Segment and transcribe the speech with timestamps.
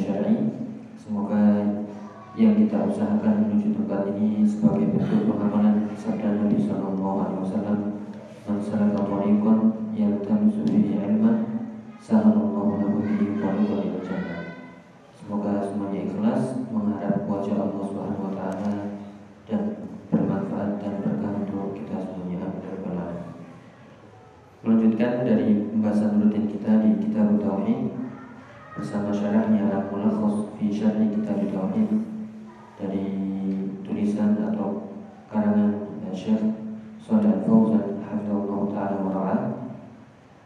[0.00, 0.36] syar'i.
[0.96, 1.42] Semoga
[2.38, 7.78] yang kita usahakan menuju tempat ini sebagai bentuk pengamalan sabda Nabi sallallahu alaihi wasallam
[8.46, 9.60] man salaka ilman
[12.00, 14.42] sahalallahu lahu bihi tariqan ila jannah.
[15.12, 18.72] Semoga semuanya ikhlas mengharap wajah Allah Subhanahu wa taala
[19.44, 19.62] dan
[20.08, 22.48] bermanfaat dan berkah untuk kita semuanya.
[22.64, 23.06] Ya.
[24.60, 27.99] Melanjutkan dari pembahasan rutin kita di Kitab Tauhid
[28.76, 31.90] bersama syarahnya Al-Mulakhas fi Syarhi Kitab Tauhid
[32.78, 33.06] dari
[33.82, 34.94] tulisan atau
[35.30, 36.42] karangan Syekh
[36.98, 39.36] Shalih Fauzan hafizallahu taala wa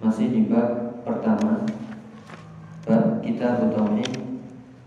[0.04, 1.64] masih di bab pertama
[2.84, 4.24] bab Kitab Tauhid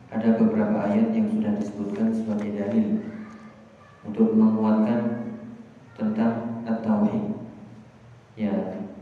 [0.07, 3.03] ada beberapa ayat yang sudah disebutkan sebagai dalil
[4.07, 5.35] untuk menguatkan
[6.00, 7.35] tentang at-tauhid.
[8.39, 8.53] Ya,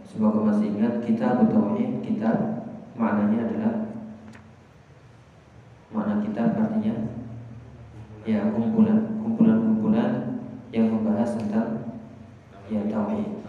[0.02, 2.66] semoga masih ingat kitab tauhid, kitab
[2.96, 3.74] maknanya adalah
[5.96, 7.16] makna kitab artinya
[8.28, 10.42] ya kumpulan, kumpulan-kumpulan
[10.76, 11.96] yang membahas tentang
[12.68, 13.46] ya tauhid.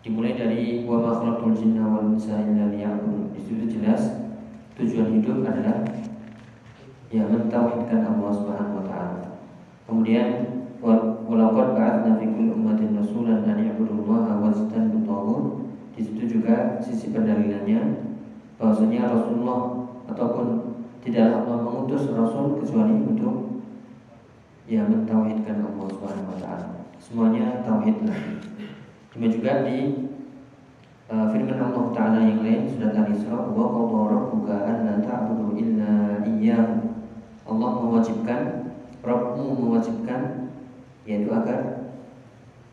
[0.00, 3.36] Dimulai dari wa ma khalaqtul jinna wal insa illa liya'budun.
[3.36, 4.24] Di situ jelas
[4.80, 5.84] tujuan hidup adalah
[7.12, 9.36] ya mentauhidkan Allah Subhanahu wa taala.
[9.84, 10.28] Kemudian
[10.80, 15.44] walaqad ba'atsna fi kulli ummatin rasulan an ya'budullaha wajtanibu taghut.
[15.92, 18.08] Di situ juga sisi pendalilannya
[18.56, 20.59] bahwasanya Rasulullah ataupun
[21.00, 23.64] tidak Allah mengutus rasul kecuali untuk
[24.68, 26.68] ya mentauhidkan Allah Subhanahu wa taala.
[27.00, 28.20] Semuanya tauhidlah.
[29.10, 29.78] Demikian juga di
[31.08, 36.76] uh, firman Allah taala yang lain surat Al-Isra wa qadara rabbuka alla ta'budu illa iyyahu.
[37.48, 38.40] Allah mewajibkan
[39.00, 40.52] Rabbmu mewajibkan
[41.08, 41.88] yaitu agar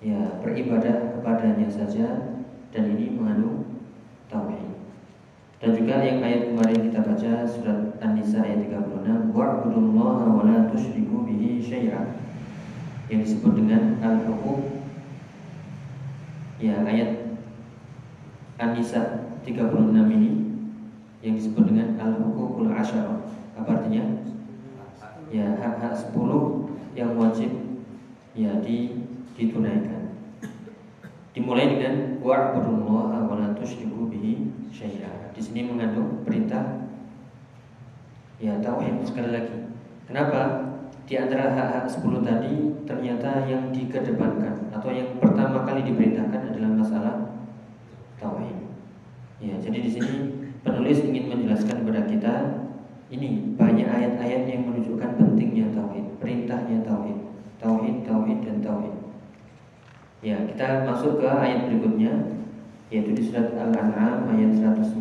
[0.03, 2.35] ya beribadah kepadanya saja
[2.75, 3.87] dan ini mengandung
[4.27, 4.66] tauhid.
[5.57, 11.25] Dan juga yang ayat kemarin kita baca surat An-Nisa ayat 36 wa'budullaha wa la tusyriku
[11.25, 12.13] bihi syai'a
[13.09, 14.77] yang disebut dengan al-huquq
[16.61, 17.41] ya ayat
[18.61, 20.31] An-Nisa 36 ini
[21.25, 23.25] yang disebut dengan al-huququl asyara.
[23.57, 24.05] Apa artinya?
[25.33, 26.13] Ya hak-hak 10
[26.93, 27.49] yang wajib
[28.37, 29.96] ya di ditunaikan.
[31.37, 35.29] Dimulai dengan wa'budullaha wa la tusyriku bihi syai'a.
[35.37, 36.89] Di sini mengandung perintah
[38.41, 39.69] ya tauhid sekali lagi.
[40.09, 40.65] Kenapa?
[41.05, 42.53] Di antara hak-hak 10 tadi
[42.89, 47.15] ternyata yang dikedepankan atau yang pertama kali diperintahkan adalah masalah
[48.17, 48.57] tauhid.
[49.37, 50.15] Ya, jadi di sini
[50.65, 52.33] penulis ingin menjelaskan kepada kita
[53.13, 57.29] ini banyak ayat-ayat yang menunjukkan pentingnya tauhid, perintahnya tauhid,
[57.61, 59.06] tauhid, tauhid dan tauhid.
[60.27, 62.11] Ya, kita masuk ke ayat berikutnya
[62.91, 64.99] yaitu di surat Al-An'am ayat 151.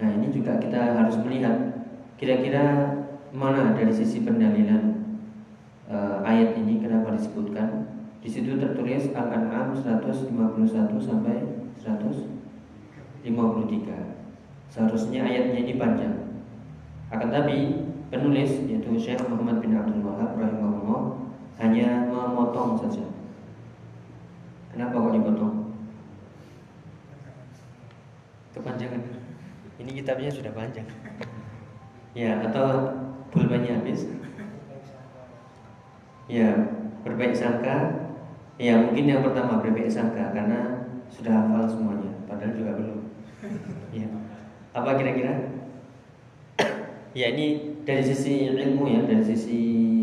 [0.00, 1.84] Nah, ini juga kita harus melihat
[2.16, 2.96] kira-kira
[3.36, 5.12] mana dari sisi pendalilan
[5.92, 7.84] uh, ayat ini kenapa disebutkan?
[8.24, 10.32] Di situ tertulis Al-An'am 151
[11.04, 13.28] sampai 153.
[14.72, 16.48] Seharusnya ayatnya ini panjang.
[17.12, 21.28] Akan tapi penulis yaitu Syekh Muhammad bin Abdul Wahab rahimahullah
[21.60, 23.17] hanya memotong saja.
[24.78, 25.54] Kenapa kok dipotong?
[28.54, 29.02] Kepanjangan.
[29.82, 30.86] Ini kitabnya sudah panjang.
[32.14, 32.94] Ya, atau
[33.34, 34.06] pulpennya habis
[36.30, 36.54] ya
[37.02, 38.06] berbaik sangka
[38.54, 43.00] ya mungkin yang pertama berbaik sangka karena sudah hafal semuanya padahal juga belum
[43.96, 44.06] ya
[44.76, 45.32] apa kira-kira
[47.18, 49.60] ya ini dari sisi ilmu ya dari sisi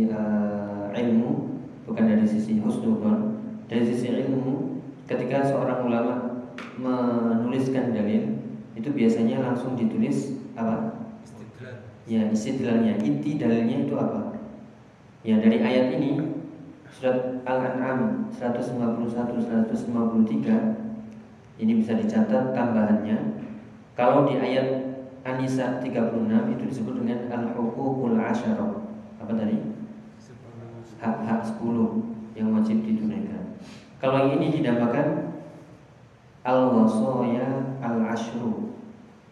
[0.09, 3.37] uh, ilmu bukan dari sisi husnudon
[3.69, 4.64] dari sisi ilmu
[5.05, 6.15] ketika seorang ulama
[6.77, 8.41] menuliskan dalil
[8.75, 10.93] itu biasanya langsung ditulis apa
[12.05, 14.37] Ya istidlalnya Inti dalilnya itu apa
[15.25, 16.21] Ya dari ayat ini
[16.93, 20.85] Surat Al-An'am 151 153
[21.55, 23.15] Ini bisa dicatat tambahannya.
[23.95, 28.91] Kalau di ayat An-Nisa 36 itu disebut dengan al-huququl asyarah.
[29.23, 29.55] Apa tadi?
[30.99, 33.54] Hak-hak 10 yang wajib ditunaikan.
[34.05, 35.33] Kalau yang ini dinamakan
[36.45, 38.77] al-wasaya al-ashru.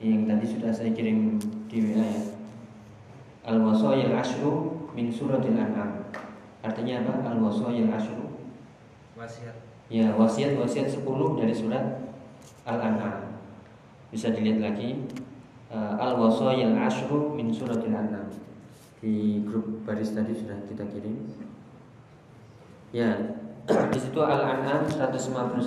[0.02, 1.38] Yang tadi sudah saya kirim
[1.70, 2.25] di WA ya.
[3.54, 6.10] Al-wasaya al-ashru min suratil an'am.
[6.66, 7.38] Artinya apa?
[7.38, 8.34] Al-wasaya al-ashru.
[9.14, 9.54] Wasiat.
[9.94, 11.06] Ya, wasiat-wasiat 10
[11.38, 12.02] dari surat
[12.66, 13.38] Al-An'am.
[14.10, 15.06] Bisa dilihat lagi
[15.69, 18.26] uh, Al-Wasayil Ashru min Suratil An'am.
[18.98, 21.30] Di grup baris tadi sudah kita kirim.
[22.90, 25.63] Ya, di situ Al-An'am 151,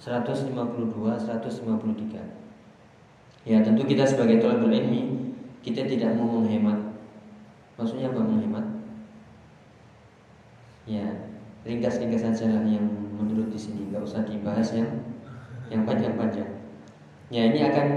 [0.00, 2.40] 152, 153.
[3.48, 5.32] Ya, tentu kita sebagai tolabul ilmi
[5.64, 6.76] kita tidak mau menghemat.
[7.80, 8.66] Maksudnya apa menghemat?
[10.84, 11.08] Ya,
[11.64, 12.84] ringkas-ringkas saja lah yang
[13.16, 14.88] menurut di sini, nggak usah dibahas yang
[15.72, 16.48] yang panjang-panjang.
[17.30, 17.88] Ya ini akan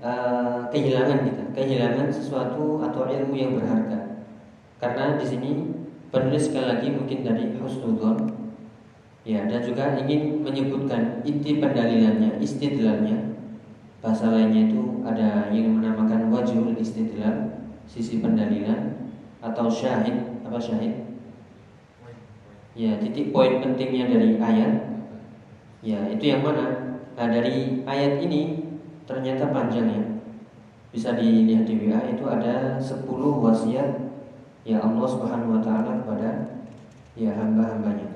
[0.00, 4.24] uh, kehilangan kita, kehilangan sesuatu atau ilmu yang berharga.
[4.78, 5.50] Karena di sini
[6.12, 8.35] penulis sekali lagi mungkin dari husnudon,
[9.26, 13.34] ya dan juga ingin menyebutkan inti pendalilannya, istidlalnya.
[13.98, 19.10] Bahasa lainnya itu ada yang menamakan wajhul istidlal, sisi pendalilan
[19.42, 20.94] atau syahid, apa syahid?
[22.78, 25.02] Ya, titik poin pentingnya dari ayat.
[25.82, 26.86] Ya, itu yang mana?
[27.16, 28.60] Nah dari ayat ini
[29.08, 30.02] ternyata panjang ya
[30.92, 33.08] Bisa dilihat di WA itu ada 10
[33.40, 33.88] wasiat
[34.68, 36.60] Ya Allah subhanahu wa ta'ala kepada
[37.16, 38.15] Ya hamba-hambanya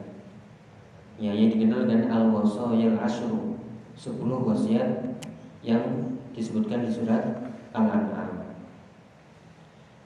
[1.20, 3.60] Ya yang dikenal dengan Al-Wasayil Ashru
[3.92, 5.20] 10 wasiat
[5.60, 7.20] yang disebutkan di surat
[7.76, 8.48] Al-An'am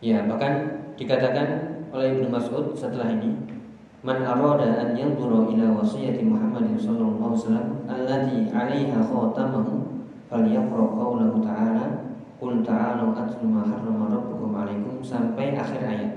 [0.02, 3.30] Ya bahkan dikatakan oleh Ibnu Mas'ud setelah ini
[4.02, 11.40] Man arada an yanzura ila wasiyati Muhammad sallallahu alaihi wasallam allati 'alaiha khatamahu falyaqra qawlahu
[11.40, 12.04] ta'ala
[12.44, 16.12] Qul ta'alu atlu ma harrama rabbukum 'alaikum sampai akhir ayat.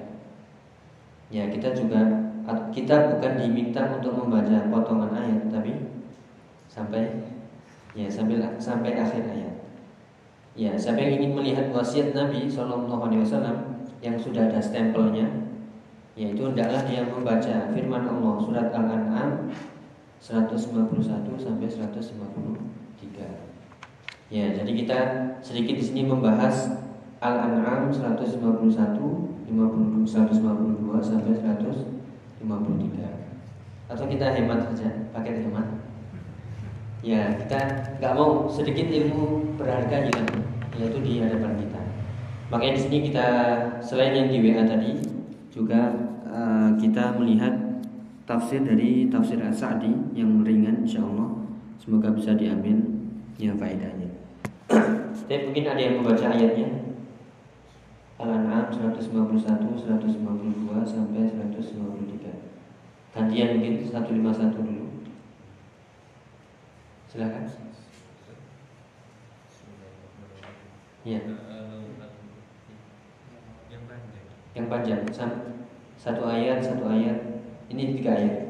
[1.32, 2.27] Ya, kita juga
[2.72, 5.92] kita bukan diminta untuk membaca potongan ayat tapi
[6.72, 7.28] sampai
[7.92, 9.58] ya sampai sampai akhir ayat.
[10.58, 15.30] Ya, siapa yang ingin melihat wasiat Nabi Shallallahu Alaihi Wasallam yang sudah ada stempelnya,
[16.18, 19.54] yaitu hendaklah dia membaca firman Allah surat Al-An'am
[20.18, 20.98] 151
[21.38, 24.34] sampai 153.
[24.34, 24.98] Ya, jadi kita
[25.46, 26.74] sedikit di sini membahas
[27.22, 30.42] Al-An'am 151, 50, 152
[31.06, 31.38] sampai
[32.44, 33.92] 153.
[33.92, 35.68] Atau kita hemat saja, pakai hemat.
[37.06, 37.60] Ya, kita
[38.02, 40.26] nggak mau sedikit ilmu berharga juga,
[40.76, 41.82] yaitu di hadapan kita.
[42.52, 43.28] Makanya di sini kita
[43.80, 44.92] selain yang di WA tadi
[45.54, 47.82] juga Eh, kita melihat
[48.30, 51.34] tafsir dari tafsir As-Sa'di yang ringan insyaallah
[51.82, 52.78] semoga bisa diambil
[53.42, 54.12] ya faedahnya.
[55.28, 56.68] Tapi mungkin ada yang membaca ayatnya.
[58.18, 63.14] Al-An'am 151, 152 sampai 153.
[63.14, 64.86] Gantian mungkin 151 dulu.
[67.10, 67.46] Silakan.
[71.08, 71.22] Ya.
[73.70, 74.26] Yang panjang.
[74.58, 75.02] Yang panjang
[75.98, 78.48] satu ayat satu ayat ini tiga ayat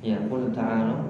[0.00, 1.09] ya qul ta'ala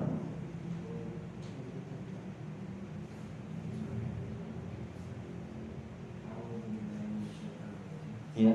[8.36, 8.54] ya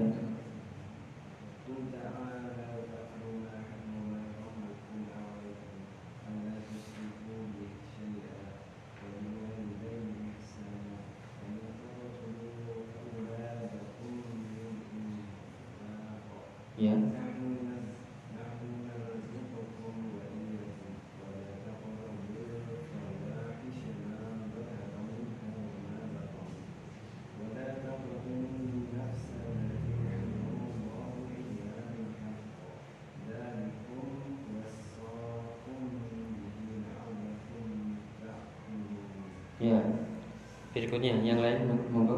[40.96, 41.28] berikutnya.
[41.28, 41.60] Yang lain
[41.92, 42.16] monggo.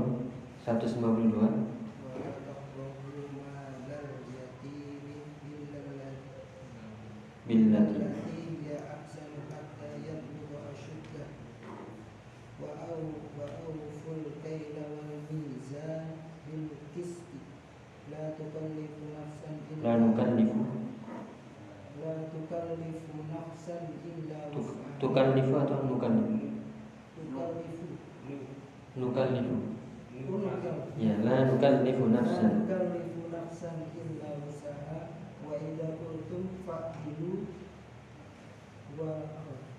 [0.68, 1.08] 152
[7.48, 8.04] billati
[19.80, 20.68] la nukallifu
[22.04, 24.52] la tukallifu nafsan illa
[25.00, 26.48] tukallifu atau nukallifu
[28.98, 29.56] nukallifu.
[30.98, 32.66] Ya la nukallifu nafsan.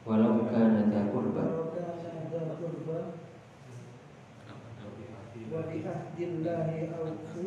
[0.08, 1.42] Walau kana qurba.
[2.28, 2.98] dza qurba
[5.48, 7.44] wa bi ahdillahi awfu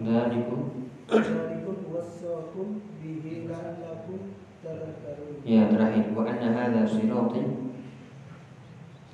[0.00, 0.60] dzalikum
[1.06, 2.68] Dzalikum wassakum
[3.00, 4.32] bihi la'allakum
[4.64, 5.44] tadhakkarun.
[5.44, 6.10] ya terakhir.
[6.16, 7.65] Wa anna hadza sirati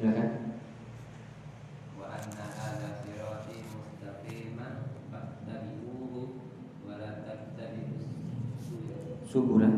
[0.02, 0.42] Silakan.
[9.32, 9.70] subura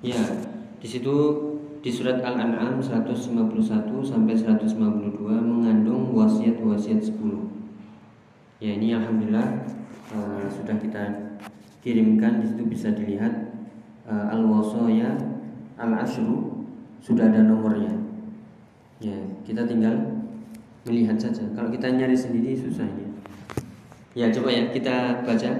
[0.00, 0.22] ya
[0.78, 1.14] di situ
[1.82, 3.34] di surat Al-An'am 151
[4.06, 7.67] sampai 152 mengandung wasiat-wasiat 10
[8.58, 9.70] Ya ini alhamdulillah
[10.10, 11.02] eh, sudah kita
[11.78, 13.54] kirimkan di situ bisa dilihat
[14.02, 15.14] eh, al-wasaya
[15.78, 16.66] al-ashru
[16.98, 17.94] sudah ada nomornya.
[18.98, 19.14] Ya,
[19.46, 19.94] kita tinggal
[20.82, 21.46] melihat saja.
[21.54, 23.06] Kalau kita nyari sendiri susah ini.
[24.18, 25.50] Ya, coba ya kita baca.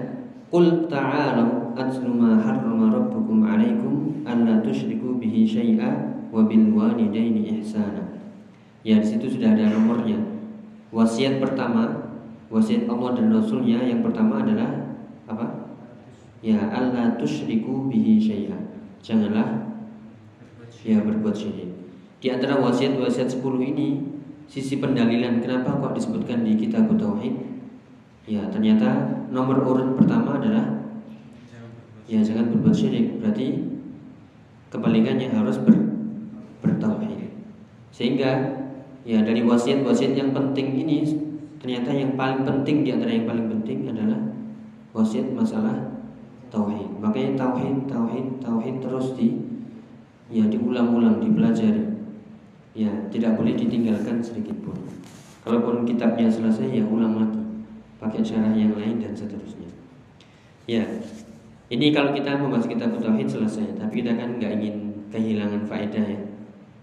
[0.48, 8.18] Qul ta'alu atlu ma harrama rabbukum 'alaikum alla tusyriku bihi syai'a wa bil walidaini ihsana.
[8.82, 10.18] Ya, di situ sudah ada nomornya.
[10.90, 11.97] Wasiat pertama,
[12.48, 14.96] wasiat Allah dan Rasulnya yang pertama adalah
[15.28, 15.76] apa?
[16.40, 18.56] Ya, alla tusyriku bihi syai'a.
[19.04, 19.68] Janganlah
[20.82, 21.70] ya berbuat syirik.
[22.18, 23.88] Di antara wasiat-wasiat 10 ini
[24.48, 27.34] sisi pendalilan kenapa kok disebutkan di kitab tauhid?
[28.28, 30.88] Ya, ternyata nomor urut pertama adalah
[32.08, 33.20] ya jangan berbuat syirik.
[33.20, 33.46] Berarti
[34.72, 35.76] kebalikannya harus ber,
[36.64, 37.34] bertauhid.
[37.92, 38.62] Sehingga
[39.04, 41.27] ya dari wasiat-wasiat yang penting ini
[41.58, 44.20] ternyata yang paling penting di antara yang paling penting adalah
[44.94, 45.98] wasiat masalah
[46.48, 46.88] tauhid.
[46.98, 49.36] Makanya tauhid, tauhid, tauhid terus di
[50.32, 51.84] ya diulang-ulang dipelajari.
[52.78, 54.78] Ya tidak boleh ditinggalkan sedikit pun
[55.42, 57.42] kalaupun kitabnya selesai ya ulang lagi.
[57.98, 59.66] Pakai cara yang lain dan seterusnya.
[60.70, 60.86] Ya
[61.68, 64.76] ini kalau kita membahas kitab tauhid selesai tapi kita kan nggak ingin
[65.10, 66.20] kehilangan faedah ya.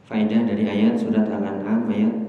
[0.05, 2.24] Faedah dari ayat surat al-an'am ayat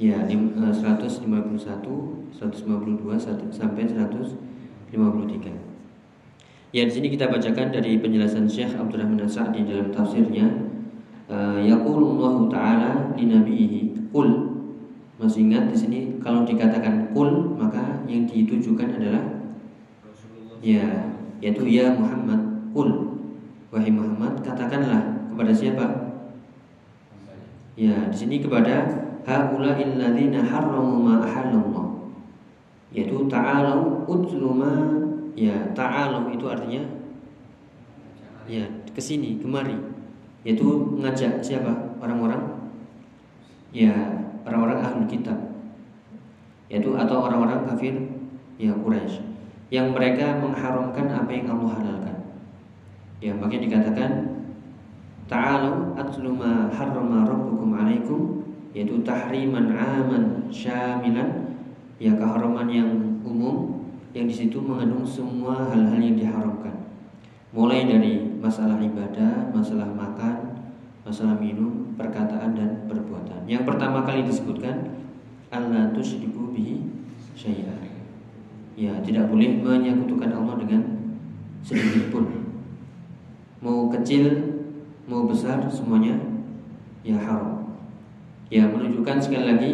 [0.00, 5.52] ya lim- eh, 151 152 satu- sampai 153
[6.70, 10.70] Ya di sini kita bacakan dari penjelasan Syekh Abdurrahman As-Sa'di dalam tafsirnya.
[11.26, 13.80] Uh, Yaqulullahu ta'ala li nabihi
[14.14, 14.54] Qul.
[15.18, 19.20] Masih ingat di sini kalau dikatakan qul maka yang ditujukan adalah
[20.62, 21.10] ya
[21.42, 23.18] yaitu ya Muhammad qul.
[23.74, 25.86] Wahai Muhammad katakanlah kepada siapa?
[27.74, 31.86] Ya di sini kepada haula'il ladzina harramu ma ahallallah.
[32.90, 34.72] Yaitu ta'alau utlu ma
[35.38, 36.82] ya ta'alau itu artinya
[38.50, 39.78] ya ke sini kemari.
[40.42, 42.00] Yaitu mengajak siapa?
[42.00, 42.72] Orang-orang
[43.70, 43.92] ya
[44.42, 45.38] orang-orang ahlul kitab.
[46.70, 47.94] Yaitu atau orang-orang kafir
[48.58, 49.22] ya Quraisy.
[49.70, 52.16] Yang mereka mengharamkan apa yang Allah halalkan.
[53.22, 54.10] Ya makanya dikatakan
[55.30, 58.39] ta'alu atlu ma harrama rabbukum alaikum
[58.70, 61.58] yaitu tahriman aman syamilan
[61.98, 62.90] ya keharaman yang
[63.26, 66.74] umum yang di situ mengandung semua hal-hal yang diharamkan.
[67.50, 70.66] Mulai dari masalah ibadah, masalah makan,
[71.02, 73.46] masalah minum, perkataan dan perbuatan.
[73.46, 74.98] Yang pertama kali disebutkan
[75.50, 76.86] Allah tusyriku bihi
[77.34, 77.74] syai'a.
[78.78, 80.82] Ya, tidak boleh menyekutukan Allah dengan
[81.60, 82.24] sedikit pun.
[83.60, 84.56] Mau kecil,
[85.04, 86.16] mau besar semuanya
[87.04, 87.59] ya haram.
[88.50, 89.72] Ya, menunjukkan sekali lagi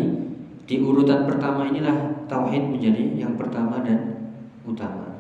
[0.68, 4.28] di urutan pertama inilah tauhid menjadi yang pertama dan
[4.68, 5.16] utama.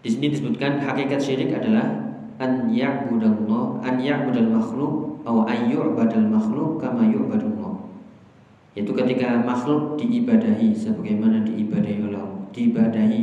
[0.00, 1.90] Di sini disebutkan hakikat syirik adalah
[2.38, 7.76] an ya'budallah an ya'budal makhluk atau an yu'badal makhluk kama yu'badullah.
[8.72, 13.20] Yaitu ketika makhluk diibadahi sebagaimana diibadahi Allah, diibadahi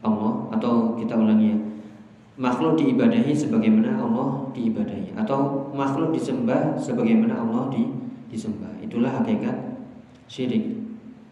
[0.00, 1.58] Allah atau kita ulangi ya.
[2.40, 7.84] Makhluk diibadahi sebagaimana Allah diibadahi atau makhluk disembah sebagaimana Allah di,
[8.30, 8.70] disembah.
[8.80, 9.76] Itulah hakikat
[10.30, 10.78] syirik.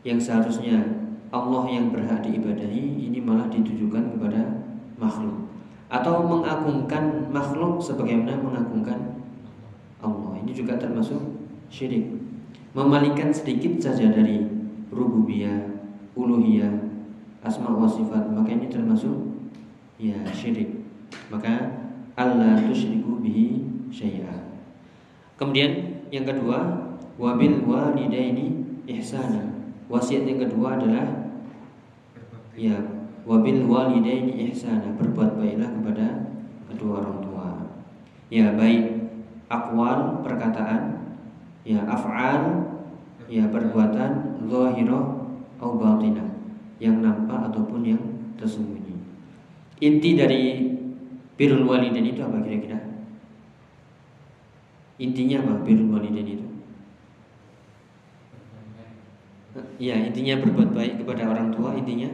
[0.02, 0.82] Yang seharusnya
[1.30, 4.66] Allah yang berhak diibadahi ini malah ditujukan kepada
[4.98, 5.48] makhluk.
[5.88, 9.22] Atau mengagungkan makhluk sebagaimana mengagungkan
[10.04, 10.36] Allah.
[10.44, 11.18] Ini juga termasuk
[11.72, 12.18] syirik.
[12.76, 14.44] Memalingkan sedikit saja dari
[14.92, 15.78] rububiyah
[16.12, 16.74] uluhiyah
[17.40, 19.14] asma wa sifat maka ini termasuk
[19.96, 20.84] ya syirik.
[21.32, 21.78] Maka
[22.18, 23.62] Allah tusyriku bihi
[23.94, 24.38] syai'a
[25.38, 26.77] kemudian yang kedua
[27.18, 31.32] wabil walidaini ihsana Wasiat yang kedua adalah
[32.52, 32.76] ya
[33.24, 36.06] wabil walidaini ihsana, berbuat baiklah kepada
[36.68, 37.48] kedua orang tua.
[38.28, 39.08] Ya, baik
[39.48, 41.08] akwal perkataan,
[41.64, 42.68] ya af'al,
[43.32, 45.04] ya perbuatan zahirah
[45.56, 46.36] atau batinah,
[46.76, 48.02] yang nampak ataupun yang
[48.36, 48.92] tersembunyi.
[49.80, 50.42] Inti dari
[51.40, 52.76] birrul walidain itu apa kira-kira?
[55.00, 56.47] Intinya apa birrul walidain itu?
[59.78, 62.10] Ya, intinya berbuat baik kepada orang tua, intinya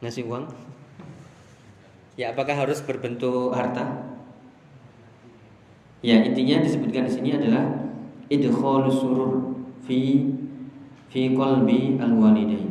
[0.00, 0.48] ngasih uang.
[2.16, 4.16] Ya, apakah harus berbentuk harta?
[6.00, 7.68] Ya, intinya disebutkan di sini adalah
[8.32, 9.52] idkhalus surur
[9.84, 10.32] fi
[11.12, 12.70] fi qalbi al-walidain.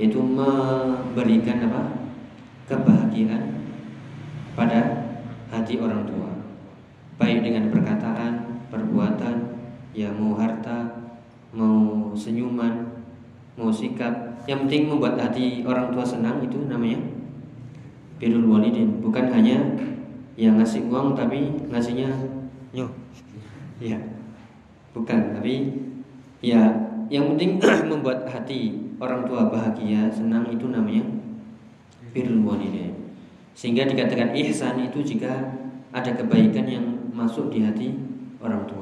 [0.00, 2.00] Yaitu memberikan apa?
[2.70, 3.66] kebahagiaan
[4.54, 5.10] pada
[5.50, 6.30] hati orang tua.
[7.18, 9.59] Baik dengan perkataan, perbuatan,
[9.90, 11.10] ya mau harta,
[11.50, 12.86] mau senyuman,
[13.58, 16.98] mau sikap, yang penting membuat hati orang tua senang itu namanya
[18.16, 19.02] birrul walidin.
[19.02, 19.58] Bukan hanya
[20.38, 22.08] yang ngasih uang tapi ngasihnya
[22.72, 22.86] nyo.
[23.80, 23.98] Ya.
[24.96, 25.76] Bukan, tapi
[26.40, 26.72] ya
[27.12, 31.04] yang penting membuat hati orang tua bahagia, senang itu namanya
[32.14, 32.96] birrul walidin.
[33.52, 35.58] Sehingga dikatakan ihsan itu jika
[35.90, 37.92] ada kebaikan yang masuk di hati
[38.40, 38.79] orang tua.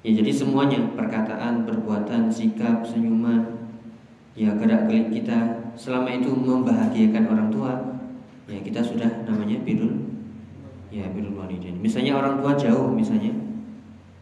[0.00, 3.68] Ya jadi semuanya perkataan, perbuatan, sikap, senyuman,
[4.32, 7.72] ya gerak gerik kita selama itu membahagiakan orang tua,
[8.48, 10.08] ya kita sudah namanya birul
[10.88, 11.76] ya birul walidain.
[11.76, 13.28] Misalnya orang tua jauh misalnya,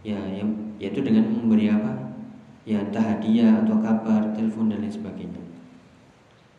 [0.02, 0.50] ya yang
[0.82, 2.18] yaitu dengan memberi apa?
[2.66, 5.40] Ya entah hadiah atau kabar, telepon dan lain sebagainya.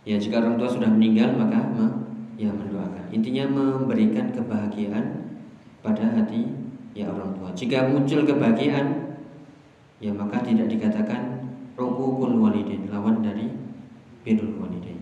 [0.07, 1.59] Ya jika orang tua sudah meninggal maka
[2.39, 3.11] ya mendoakan.
[3.11, 5.27] Intinya memberikan kebahagiaan
[5.83, 6.47] pada hati
[6.95, 7.51] ya orang tua.
[7.51, 9.08] Jika muncul kebahagiaan
[9.99, 13.51] ya maka tidak dikatakan rukukul walidin lawan dari
[14.23, 14.99] birrul walidin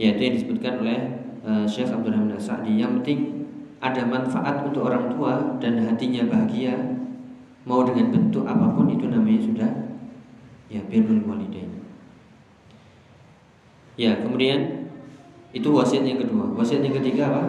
[0.00, 0.98] yaitu yang disebutkan oleh
[1.44, 3.48] uh, Syekh Abdul Rahman Sa'di yang penting
[3.80, 6.76] ada manfaat untuk orang tua dan hatinya bahagia
[7.68, 9.70] mau dengan bentuk apa pun itu namanya sudah
[10.72, 11.68] ya birrul walidin
[14.00, 14.80] ya kemudian
[15.50, 16.54] itu wasiat yang kedua.
[16.54, 17.42] Wasiat yang ketiga apa?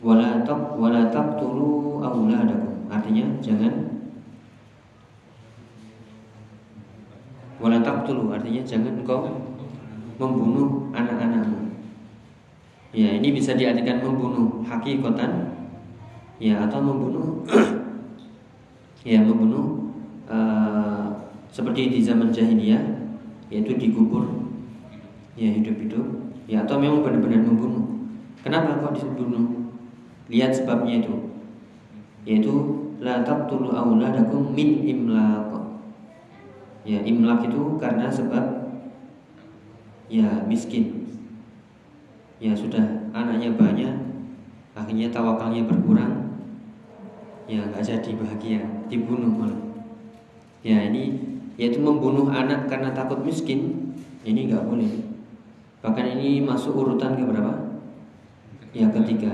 [0.00, 3.92] Wala tak wala taqtulu auladakum artinya jangan
[7.60, 9.28] Wala taqtulu artinya jangan engkau
[10.16, 11.76] membunuh anak-anakmu.
[12.96, 15.52] Ya, ini bisa diartikan membunuh hakikatan
[16.40, 17.44] ya atau membunuh
[19.12, 19.92] ya membunuh
[20.26, 21.12] uh,
[21.52, 22.80] seperti di zaman jahiliyah
[23.52, 24.24] yaitu dikubur
[25.36, 27.84] ya hidup-hidup ya atau memang benar-benar membunuh.
[28.40, 29.76] Kenapa kok dibunuh?
[30.32, 31.14] Lihat sebabnya itu.
[32.24, 32.52] Yaitu
[33.04, 35.59] la taqtulu auladakum min imlaq
[36.84, 38.44] Ya imlak itu karena sebab
[40.08, 41.12] ya miskin.
[42.40, 43.94] Ya sudah anaknya banyak,
[44.72, 46.40] akhirnya tawakalnya berkurang.
[47.44, 49.60] Ya nggak jadi bahagia, dibunuh malah.
[50.64, 51.20] Ya ini
[51.60, 53.92] yaitu membunuh anak karena takut miskin,
[54.24, 54.88] ini nggak boleh.
[55.84, 57.76] Bahkan ini masuk urutan ke berapa?
[58.72, 59.32] Ya ketiga.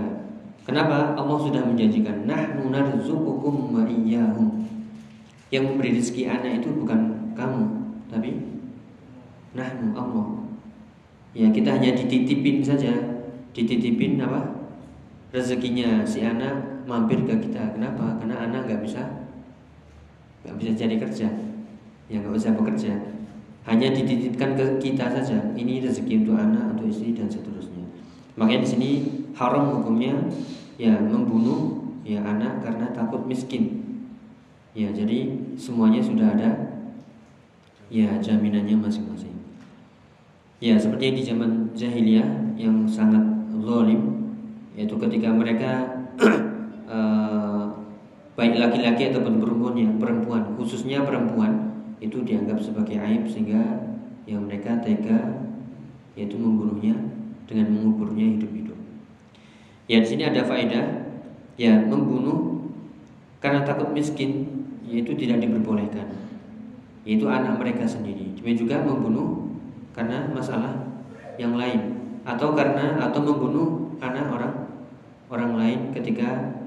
[0.66, 1.14] Kenapa?
[1.14, 4.66] Allah sudah menjanjikan nahnu narzuqukum wa iyyahum.
[5.54, 7.62] Yang memberi rezeki anak itu bukan kamu
[8.08, 8.30] tapi
[9.52, 10.26] nahnu Allah.
[11.36, 12.92] Ya kita hanya dititipin saja.
[13.52, 14.72] Dititipin apa?
[15.32, 17.76] Rezekinya si anak mampir ke kita.
[17.76, 18.16] Kenapa?
[18.16, 19.04] Karena anak nggak bisa
[20.44, 21.28] nggak bisa jadi kerja.
[22.08, 22.92] Ya nggak bisa bekerja.
[23.66, 25.52] Hanya dititipkan ke kita saja.
[25.52, 27.84] Ini rezeki untuk anak untuk istri dan seterusnya.
[28.38, 28.90] Makanya di sini
[29.34, 30.14] haram hukumnya
[30.78, 33.82] ya membunuh ya anak karena takut miskin.
[34.76, 36.65] Ya jadi semuanya sudah ada
[37.92, 39.34] ya jaminannya masing-masing.
[40.58, 43.22] Ya seperti di zaman jahiliyah yang sangat
[43.60, 44.02] zalim
[44.76, 45.72] yaitu ketika mereka
[46.88, 47.72] uh,
[48.36, 53.88] baik laki-laki ataupun perempuan yang perempuan khususnya perempuan itu dianggap sebagai aib sehingga
[54.28, 55.48] yang mereka tega
[56.12, 56.96] yaitu membunuhnya
[57.48, 58.76] dengan menguburnya hidup-hidup.
[59.86, 60.84] Ya di sini ada faedah
[61.56, 62.68] ya membunuh
[63.40, 66.25] karena takut miskin yaitu tidak diperbolehkan
[67.06, 68.34] yaitu anak mereka sendiri.
[68.34, 69.54] Demikian juga membunuh
[69.94, 70.74] karena masalah
[71.38, 74.54] yang lain atau karena atau membunuh anak orang
[75.30, 76.58] orang lain ketika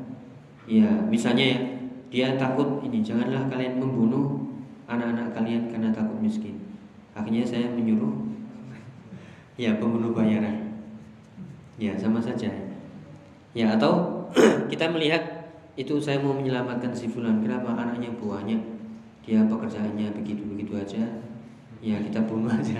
[0.63, 1.59] ya misalnya ya
[2.09, 4.47] dia takut ini janganlah kalian membunuh
[4.87, 6.57] anak-anak kalian karena takut miskin.
[7.13, 8.15] Akhirnya saya menyuruh
[9.59, 10.79] ya pembunuh bayaran.
[11.75, 12.49] Ya sama saja.
[13.51, 14.25] Ya atau
[14.71, 18.78] kita melihat itu saya mau menyelamatkan si fulan kenapa anaknya buahnya
[19.29, 21.03] dia pekerjaannya begitu-begitu aja
[21.85, 22.73] ya kita bunuh aja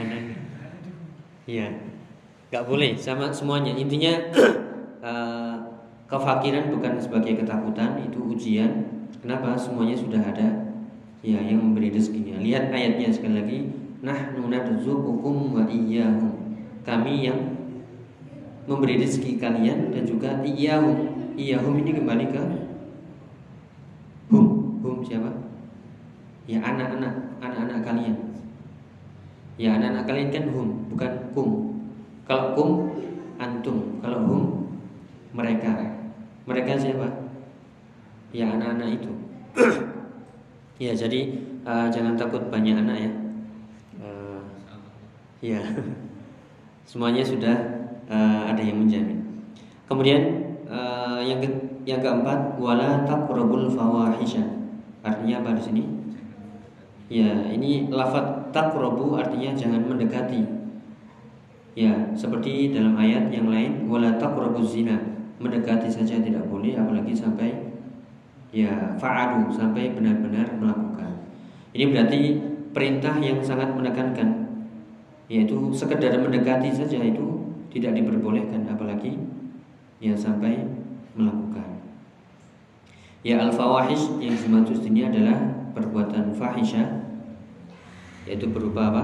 [1.61, 1.69] ya
[2.49, 4.17] nggak boleh sama semuanya intinya
[5.05, 5.55] uh,
[6.09, 9.57] kefakiran bukan sebagai ketakutan itu ujian Kenapa?
[9.59, 10.47] Semuanya sudah ada
[11.19, 12.39] ya yang memberi rezekinya.
[12.39, 13.59] Lihat ayatnya sekali lagi.
[13.99, 16.31] Nahnu narzuqukum wa iyyahum.
[16.87, 17.39] Kami yang
[18.63, 21.19] memberi rezeki kalian dan juga iyyahum.
[21.35, 22.43] Iyyahum ini kembali ke
[24.31, 24.47] hum.
[24.79, 25.35] Hum siapa?
[26.49, 27.13] Ya anak-anak,
[27.45, 28.17] anak-anak kalian.
[29.61, 31.49] Ya anak-anak kalian kan hum, bukan kum.
[32.25, 32.69] Kalau kum
[33.37, 34.43] antum, kalau hum
[35.29, 35.77] mereka.
[36.49, 37.05] Mereka siapa?
[38.33, 39.11] Ya anak-anak itu.
[40.79, 41.35] Ya, jadi
[41.67, 43.11] uh, jangan takut banyak anak ya.
[43.99, 44.39] Uh,
[45.43, 45.59] ya,
[46.87, 47.51] semuanya sudah
[48.07, 49.43] uh, ada yang menjamin.
[49.91, 51.51] Kemudian uh, yang ke
[51.83, 54.39] yang keempat wala taqrabul fawahisha.
[55.03, 55.98] Artinya apa di sini?
[57.09, 60.45] Ya, ini lafaz taqrabu artinya jangan mendekati.
[61.73, 64.13] Ya, seperti dalam ayat yang lain wala
[64.61, 64.97] zina.
[65.39, 67.55] Mendekati saja tidak boleh apalagi sampai
[68.51, 71.25] ya fa'alu sampai benar-benar melakukan.
[71.71, 72.21] Ini berarti
[72.75, 74.51] perintah yang sangat menekankan
[75.29, 79.15] yaitu sekedar mendekati saja itu tidak diperbolehkan apalagi
[80.01, 80.65] ya sampai
[81.13, 81.79] melakukan.
[83.21, 87.09] Ya al-fawahish yang dimaksud ini adalah perbuatan fahisyah
[88.29, 89.03] yaitu berupa apa?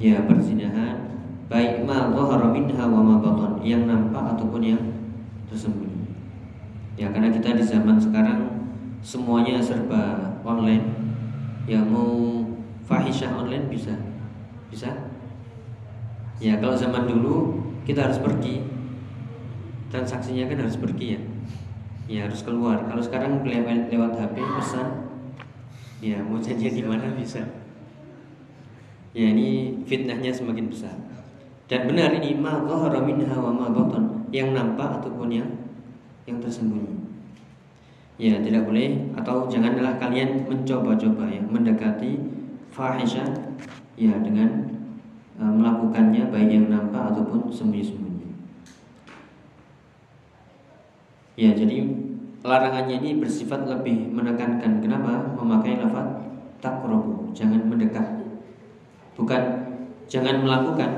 [0.00, 1.10] Ya perzinahan
[1.50, 3.18] baik ma dhahara minha wa ma
[3.60, 4.82] yang nampak ataupun yang
[5.50, 6.14] tersembunyi.
[6.94, 8.40] Ya karena kita di zaman sekarang
[9.02, 10.86] semuanya serba online.
[11.66, 12.46] Ya mau
[12.86, 13.98] fahisyah online bisa.
[14.70, 14.94] Bisa?
[16.40, 18.64] Ya kalau zaman dulu kita harus pergi
[19.90, 21.20] transaksinya kan harus pergi ya.
[22.06, 22.86] Ya harus keluar.
[22.86, 25.09] Kalau sekarang lewat lewat HP pesan,
[26.00, 27.44] ya mau janjian di mana bisa.
[29.12, 30.96] Ya ini fitnahnya semakin besar.
[31.70, 32.58] Dan benar ini ma
[33.06, 33.70] minha wa ma
[34.34, 35.48] yang nampak ataupun yang
[36.26, 36.98] yang tersembunyi.
[38.20, 42.20] Ya, tidak boleh atau janganlah kalian mencoba-coba ya mendekati
[42.68, 43.56] fahisyah
[43.96, 44.68] ya dengan
[45.40, 48.28] e, melakukannya baik yang nampak ataupun sembunyi-sembunyi.
[51.40, 51.88] Ya, jadi
[52.40, 56.08] larangannya ini bersifat lebih menekankan kenapa memakai lafaz
[56.60, 58.20] takrobu, jangan mendekat.
[59.16, 59.42] Bukan
[60.08, 60.90] jangan melakukan,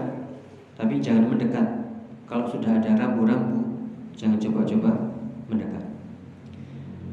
[0.78, 1.66] tapi jangan mendekat.
[2.26, 3.62] Kalau sudah ada rambu-rambu,
[4.14, 4.90] jangan coba-coba
[5.50, 5.84] mendekat.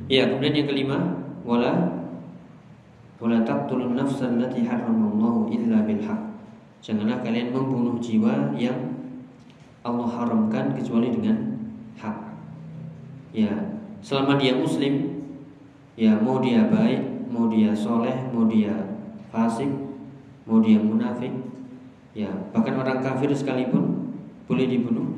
[0.10, 0.98] Ya, kemudian yang kelima,
[1.46, 2.02] wala
[3.20, 6.02] wala taqtulun nafsan allati haramallahu illa bil.
[6.80, 8.96] Janganlah kalian membunuh jiwa yang
[9.84, 11.60] Allah haramkan kecuali dengan
[12.00, 12.18] hak.
[13.36, 13.52] Ya,
[14.00, 15.24] selama dia muslim,
[16.00, 18.74] ya mau dia baik, mau dia soleh, mau dia
[19.30, 19.70] fasik,
[20.48, 21.32] mau dia munafik,
[22.16, 24.16] ya bahkan orang kafir sekalipun
[24.50, 25.14] boleh dibunuh.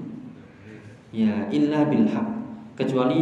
[1.12, 2.28] Ya, illa bil haq.
[2.76, 3.20] Kecuali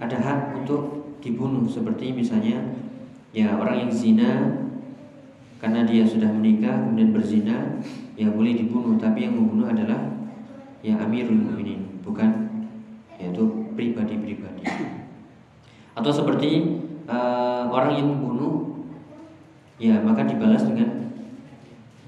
[0.00, 1.68] ada hak untuk dibunuh.
[1.68, 2.60] Seperti misalnya
[3.32, 4.56] ya orang yang zina
[5.60, 7.80] karena dia sudah menikah kemudian berzina
[8.16, 8.96] ya boleh dibunuh.
[8.96, 10.00] Tapi yang membunuh adalah
[10.80, 12.45] ya Amirul Mukminin bukan
[15.96, 16.78] atau seperti
[17.08, 18.84] uh, orang yang membunuh
[19.80, 21.08] ya maka dibalas dengan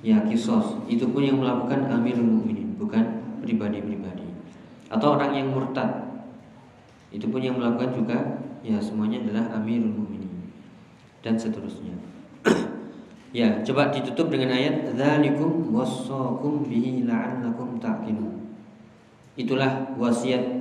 [0.05, 3.05] ya kisos itu pun yang melakukan Amirul Mukminin bukan
[3.41, 4.29] pribadi-pribadi
[4.93, 6.09] atau orang yang murtad
[7.09, 8.19] itu pun yang melakukan juga
[8.61, 10.19] ya semuanya adalah Amirul Mukminin
[11.23, 11.95] dan seterusnya.
[13.39, 18.55] ya, coba ditutup dengan ayat dzalikum wasaqum bihi la'allakum taqilun.
[19.39, 20.58] Itulah wasiat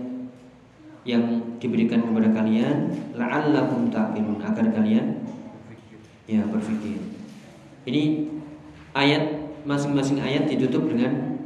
[1.07, 5.23] yang diberikan kepada kalian la'allakum taqilun agar kalian
[6.27, 6.99] ya berpikir.
[7.87, 8.27] Ini
[8.91, 9.23] ayat
[9.63, 11.39] masing-masing ayat ditutup dengan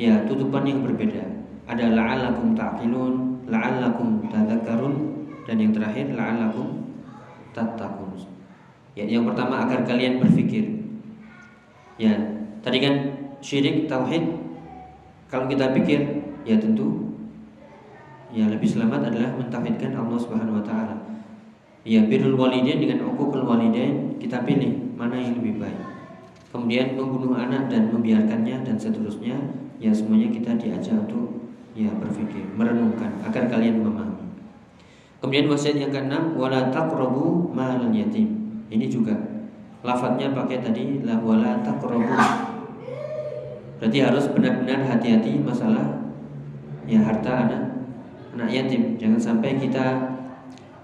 [0.00, 1.28] ya tutupan yang berbeda.
[1.68, 4.94] Ada la'allakum taqilun, la'allakum tadzakarun
[5.44, 6.88] dan yang terakhir la'allakum
[7.52, 8.16] tattaqun.
[8.96, 10.88] Ya, yang pertama agar kalian berpikir.
[12.00, 12.16] Ya,
[12.64, 12.94] tadi kan
[13.44, 14.24] syirik tauhid
[15.28, 16.00] kalau kita pikir
[16.48, 17.05] ya tentu
[18.34, 20.96] ya lebih selamat adalah mentauhidkan Allah Subhanahu wa taala.
[21.86, 25.78] Ya birrul walidain dengan uququl walidain kita pilih mana yang lebih baik.
[26.50, 29.38] Kemudian membunuh anak dan membiarkannya dan seterusnya
[29.78, 34.26] ya semuanya kita diajak untuk ya berpikir, merenungkan agar kalian memahami.
[35.20, 38.34] Kemudian wasiat yang keenam wala taqrabu malal yatim.
[38.66, 39.14] Ini juga
[39.86, 42.16] lafadznya pakai tadi la wala taqrabu.
[43.76, 46.00] Berarti harus benar-benar hati-hati masalah
[46.88, 47.75] ya harta anak
[48.36, 49.00] anak yatim.
[49.00, 50.14] Jangan sampai kita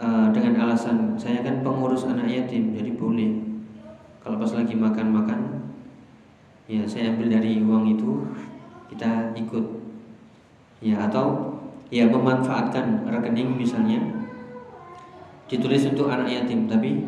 [0.00, 3.44] uh, dengan alasan saya kan pengurus anak yatim, jadi boleh.
[4.24, 5.52] Kalau pas lagi makan-makan
[6.70, 8.10] ya saya ambil dari uang itu
[8.88, 9.64] kita ikut
[10.80, 11.58] ya atau
[11.92, 14.00] ya memanfaatkan rekening misalnya
[15.50, 17.04] ditulis untuk anak yatim tapi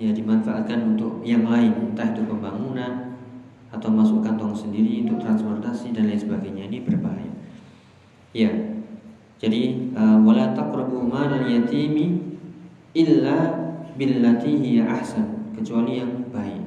[0.00, 3.20] ya dimanfaatkan untuk yang lain entah itu pembangunan
[3.68, 7.28] atau masuk kantong sendiri untuk transportasi dan lain sebagainya ini berbahaya
[8.32, 8.48] ya
[9.40, 12.36] jadi uh, wala taqrabu malal yatimi
[12.92, 13.56] illa
[13.96, 15.56] billati hiya ahsan.
[15.56, 16.60] Kecuali yang baik.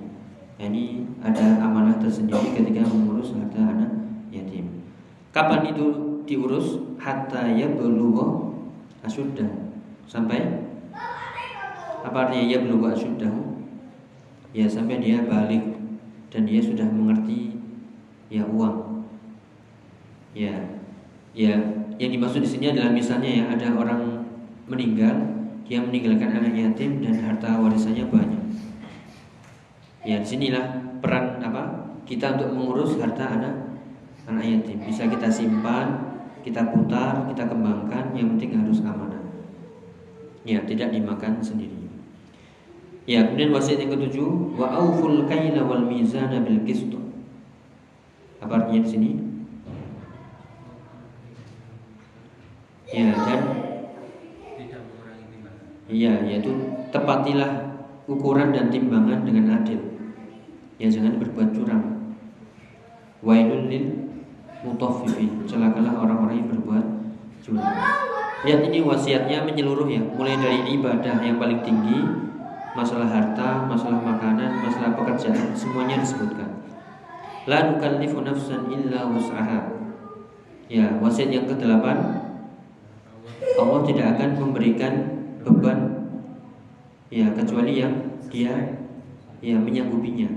[0.58, 3.92] Ini ada amanah tersendiri ketika mengurus harta anak
[4.34, 4.82] yatim.
[5.30, 5.86] Kapan itu
[6.26, 6.82] diurus?
[6.98, 8.58] Hatta yablugha
[9.06, 9.50] asyuddah.
[10.10, 10.40] Sampai?
[12.04, 13.32] Apa artinya ya belum sudah
[14.52, 15.64] ya sampai dia balik
[16.32, 17.60] dan dia sudah mengerti
[18.32, 19.08] ya uang.
[20.32, 20.58] Ya
[21.36, 24.26] ya yang dimaksud di sini adalah misalnya ya ada orang
[24.70, 25.16] meninggal
[25.64, 28.44] dia meninggalkan anak yatim dan harta warisannya banyak
[30.04, 33.56] ya di sinilah peran apa kita untuk mengurus harta anak
[34.28, 39.24] anak yatim bisa kita simpan kita putar kita kembangkan yang penting harus amanah
[40.44, 41.84] ya tidak dimakan sendiri
[43.04, 46.64] Ya, kemudian wasiat yang ketujuh, wa auful kaila wal mizana bil.
[48.40, 49.10] Apa artinya di sini?
[52.94, 53.42] Ya, dan
[54.54, 55.66] tidak mengurangi timbangan.
[55.90, 56.52] Iya, yaitu
[56.94, 57.52] tepatilah
[58.06, 59.82] ukuran dan timbangan dengan adil.
[60.78, 62.14] Ya, jangan berbuat curang.
[63.26, 63.86] Wailul lil
[64.62, 65.50] mutaffifin.
[65.50, 66.86] Celakalah orang-orang yang berbuat
[67.42, 67.74] curang.
[68.46, 71.98] Lihat ini wasiatnya menyeluruh ya, mulai dari ibadah yang paling tinggi
[72.78, 76.50] masalah harta, masalah makanan, masalah pekerjaan, semuanya disebutkan.
[77.46, 79.82] La nukallifu nafsan illa wus'aha.
[80.68, 81.86] Ya, wasiat yang ke-8
[83.60, 84.94] Allah tidak akan memberikan
[85.44, 85.80] beban
[87.14, 87.94] ya kecuali yang
[88.32, 88.80] dia
[89.44, 90.30] ya menyanggupinya.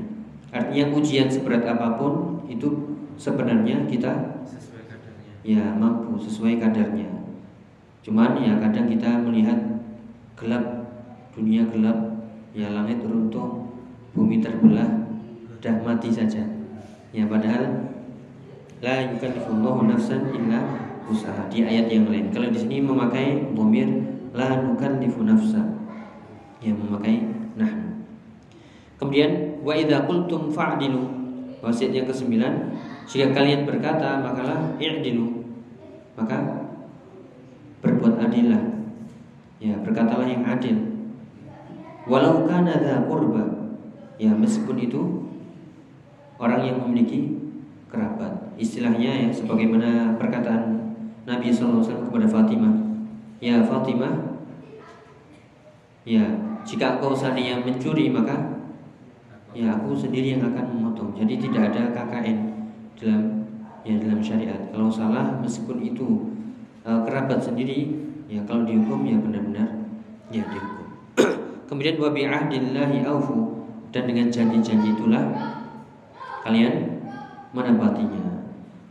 [0.52, 4.42] Artinya ujian seberat apa pun itu sebenarnya kita
[5.46, 7.08] ya mampu sesuai kadarnya.
[8.02, 9.58] Cuman ya kadang kita melihat
[10.36, 10.64] gelap
[11.32, 11.98] dunia gelap
[12.52, 13.66] ya langit runtuh,
[14.12, 15.06] bumi terbelah,
[15.60, 16.44] dah mati saja.
[17.10, 17.92] Ya padahal
[18.84, 22.30] la yukallifullahu nafsan illa usaha di ayat yang lain.
[22.34, 23.88] Kalau di sini memakai bomir
[24.34, 25.62] la nukallifu nafsa.
[26.60, 28.04] Ya memakai nahnu.
[28.98, 31.14] Kemudian wa idza qultum fa'dilu.
[31.64, 32.52] Wasiat yang kesembilan,
[33.08, 35.42] jika kalian berkata makalah i'dilu.
[36.14, 36.68] Maka
[37.80, 38.60] berbuat adillah.
[39.56, 40.96] Ya, berkatalah yang adil
[42.06, 43.74] walau kana dha qurba
[44.16, 45.02] ya meskipun itu
[46.38, 47.34] orang yang memiliki
[47.90, 50.85] kerabat istilahnya ya sebagaimana perkataan
[51.26, 52.74] Nabi SAW kepada Fatimah.
[53.42, 54.38] Ya Fatimah.
[56.06, 56.22] Ya
[56.62, 58.62] jika kau seandainya mencuri maka
[59.50, 61.10] ya aku sendiri yang akan memotong.
[61.18, 62.38] Jadi tidak ada KKN
[62.94, 63.22] dalam
[63.82, 64.60] ya dalam syariat.
[64.70, 66.06] Kalau salah meskipun itu
[66.86, 67.90] uh, kerabat sendiri
[68.30, 69.68] ya kalau dihukum ya benar-benar
[70.30, 70.86] ya dihukum.
[71.70, 75.22] Kemudian wa bi'ahdillahi aufu dan dengan janji-janji itulah
[76.46, 77.02] kalian
[77.50, 78.25] menepatinya.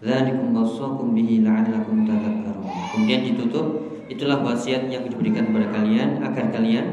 [0.06, 2.70] Dzalikum wasaqum bihi la'allakum tadhakkarun.
[2.94, 6.86] Kemudian ditutup itulah wasiat yang diberikan kepada kalian agar kalian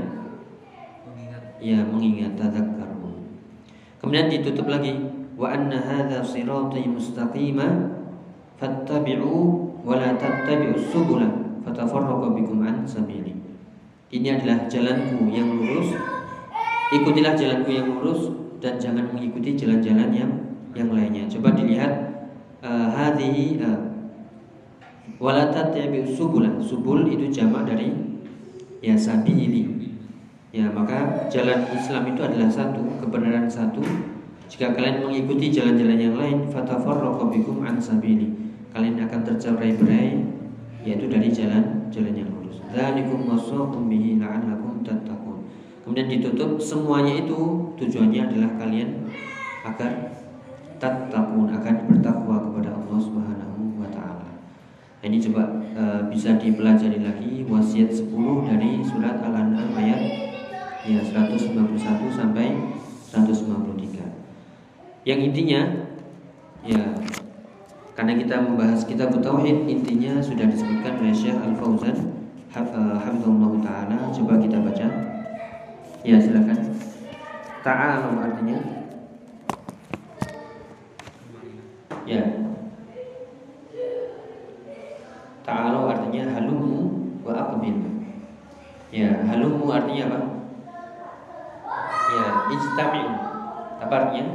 [1.05, 3.37] Mengingat ya mengingat tadhakkarun.
[4.01, 4.97] Kemudian ditutup lagi
[5.37, 8.01] wa anna hadza sirati mustaqima
[8.57, 9.37] fattabi'u
[9.85, 11.29] wa la tattabi'us subula
[11.69, 13.37] fatafarraqu bikum an sabili.
[14.09, 15.93] Ini adalah jalanku yang lurus.
[16.97, 20.33] Ikutilah jalanku yang lurus dan jangan mengikuti jalan-jalan yang
[20.73, 21.29] yang lainnya.
[21.29, 22.12] Coba dilihat
[22.63, 23.91] hadhihi uh,
[25.19, 26.63] wala tattabi'us subula.
[26.63, 27.91] Subul itu jamak dari
[28.79, 29.83] ya sabili.
[30.53, 33.81] Ya, maka jalan Islam itu adalah satu, kebenaran satu.
[34.53, 38.29] Jika kalian mengikuti jalan-jalan yang lain, fatafarraqu bikum an sabili.
[38.69, 40.13] Kalian akan tercerai-berai
[40.85, 42.61] yaitu dari jalan-jalan yang lurus.
[42.69, 45.49] Dzalikum wasaqum bihi la'allakum tattaqun.
[45.89, 49.09] Kemudian ditutup semuanya itu tujuannya adalah kalian
[49.65, 50.21] agar
[50.83, 54.27] tattaqun akan bertakwa kepada Allah Subhanahu wa taala.
[55.07, 58.11] Ini coba e, bisa dipelajari lagi wasiat 10
[58.51, 60.03] dari surat Al-An'am ayat
[60.83, 61.79] ya 191
[62.11, 62.59] sampai
[63.15, 65.07] 153.
[65.07, 65.87] Yang intinya
[66.67, 66.99] ya
[67.95, 71.99] karena kita membahas kitab tauhid intinya sudah disebutkan oleh Syekh Al Fauzan
[72.53, 74.87] Hafizullah Ta'ala Coba kita baca
[76.01, 76.73] Ya silakan
[77.61, 78.82] Ta'ala artinya
[82.03, 82.23] Ya
[85.43, 86.91] Ta'ala artinya halumu
[87.23, 87.79] wa aqbil
[88.91, 90.21] Ya halumu artinya apa?
[92.13, 93.15] Ya istami'u
[93.83, 94.27] Apa artinya?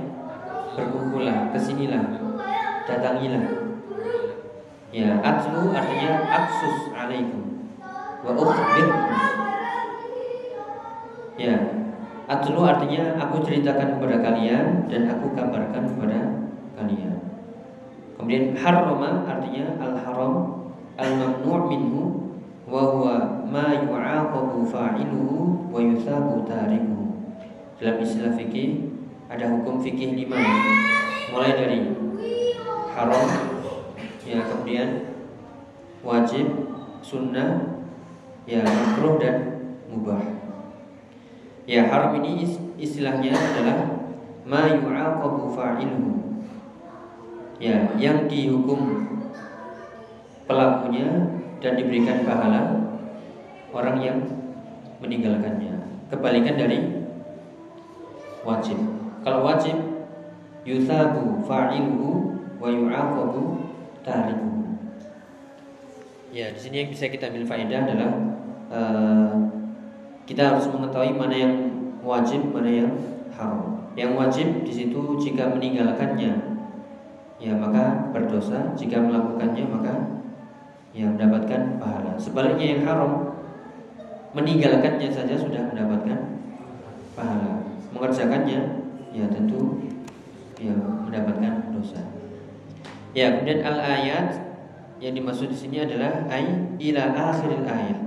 [0.78, 2.04] Berkumpullah, ke sinilah
[2.88, 3.44] Datangilah
[4.92, 7.44] Ya atlu artinya aksus alaikum
[8.24, 9.28] wa ukhbirkum
[11.38, 11.54] Ya,
[12.26, 16.20] atlu artinya aku ceritakan kepada kalian dan aku kabarkan kepada
[16.74, 17.17] kalian.
[18.18, 20.66] Kemudian harrama artinya al-haram
[20.98, 22.04] al-mamnu' minhu
[22.66, 27.14] wa huwa ma yu'aqabu fa'iluhu wa yuthabu tarikuhu.
[27.78, 28.90] Dalam istilah fikih
[29.30, 30.34] ada hukum fikih lima.
[31.30, 31.80] Mulai dari
[32.98, 33.26] haram
[34.26, 35.14] ya kemudian
[36.02, 36.74] wajib
[37.06, 37.86] sunnah
[38.50, 40.26] ya makruh dan mubah.
[41.70, 42.50] Ya haram ini
[42.82, 44.10] istilahnya adalah
[44.42, 46.17] ma yu'aqabu fa'iluhu
[47.58, 49.10] ya yang dihukum
[50.46, 51.08] pelakunya
[51.60, 52.62] dan diberikan pahala
[53.74, 54.18] orang yang
[55.02, 55.74] meninggalkannya.
[56.08, 56.80] Kebalikan dari
[58.48, 58.80] wajib.
[59.26, 59.76] Kalau wajib
[60.64, 63.60] yusabu fa'iluhu wa yu'aqabu
[64.02, 64.58] tarikuhu
[66.32, 68.12] ya di sini yang bisa kita ambil faedah adalah
[68.70, 69.32] uh,
[70.28, 71.54] kita harus mengetahui mana yang
[72.04, 72.92] wajib mana yang
[73.34, 73.90] haram.
[73.98, 76.47] Yang wajib di situ jika meninggalkannya
[77.38, 78.74] ya maka berdosa.
[78.74, 79.94] Jika melakukannya maka
[80.94, 82.18] ya mendapatkan pahala.
[82.18, 83.14] Sebaliknya yang haram
[84.34, 86.42] meninggalkannya saja sudah mendapatkan
[87.14, 87.62] pahala.
[87.94, 88.60] Mengerjakannya
[89.14, 89.86] ya tentu
[90.58, 92.02] ya mendapatkan dosa.
[93.14, 94.28] Ya kemudian al ayat
[94.98, 96.46] yang dimaksud di sini adalah ay
[96.82, 98.00] ila akhiril ayat.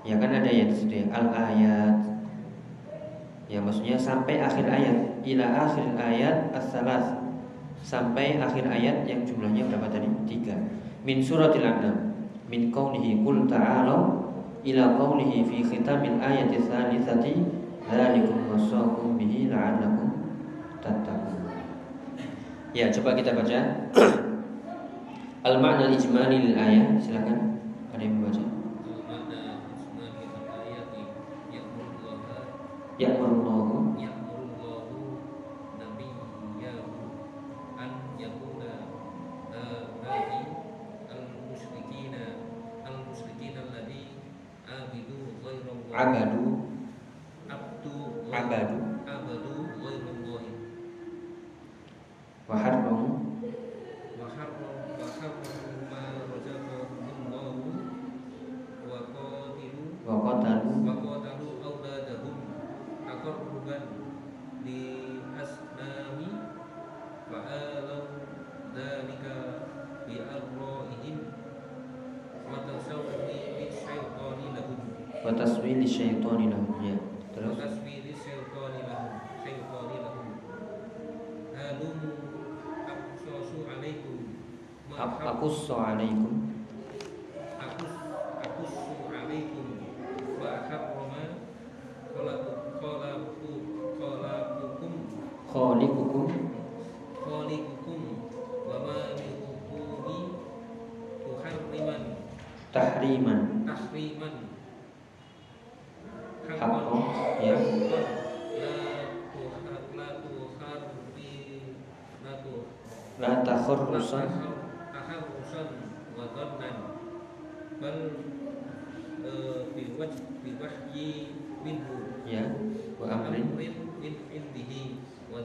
[0.00, 1.06] Ya kan ada ya di situ ya.
[1.12, 1.96] Al ayat
[3.52, 5.20] ya maksudnya sampai akhir ayat.
[5.20, 7.19] Ila akhir ayat as-salas
[7.80, 10.08] sampai akhir ayat yang jumlahnya berapa tadi?
[10.28, 10.56] Tiga.
[11.04, 11.96] Min suratil An'am.
[12.50, 13.98] Min qawlihi qul ta'alu
[14.66, 17.34] ila qawlihi fi khitamil ayati thalithati
[17.86, 20.10] dzalikum wasaqum bihi la'allakum
[20.82, 21.38] tattaqun.
[22.70, 23.58] Ya, coba kita baca
[25.48, 27.00] Al-ma'na al-ijmali lil ayat.
[27.00, 27.56] Silakan.
[27.96, 28.44] Ada yang membaca?
[33.00, 33.69] Ya'murullahu abadu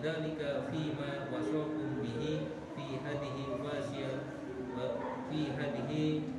[0.06, 2.46] dhalika fima wasaqum bihi
[2.78, 4.22] fi hadhihi wasiya
[4.78, 6.30] wa fi hadhihi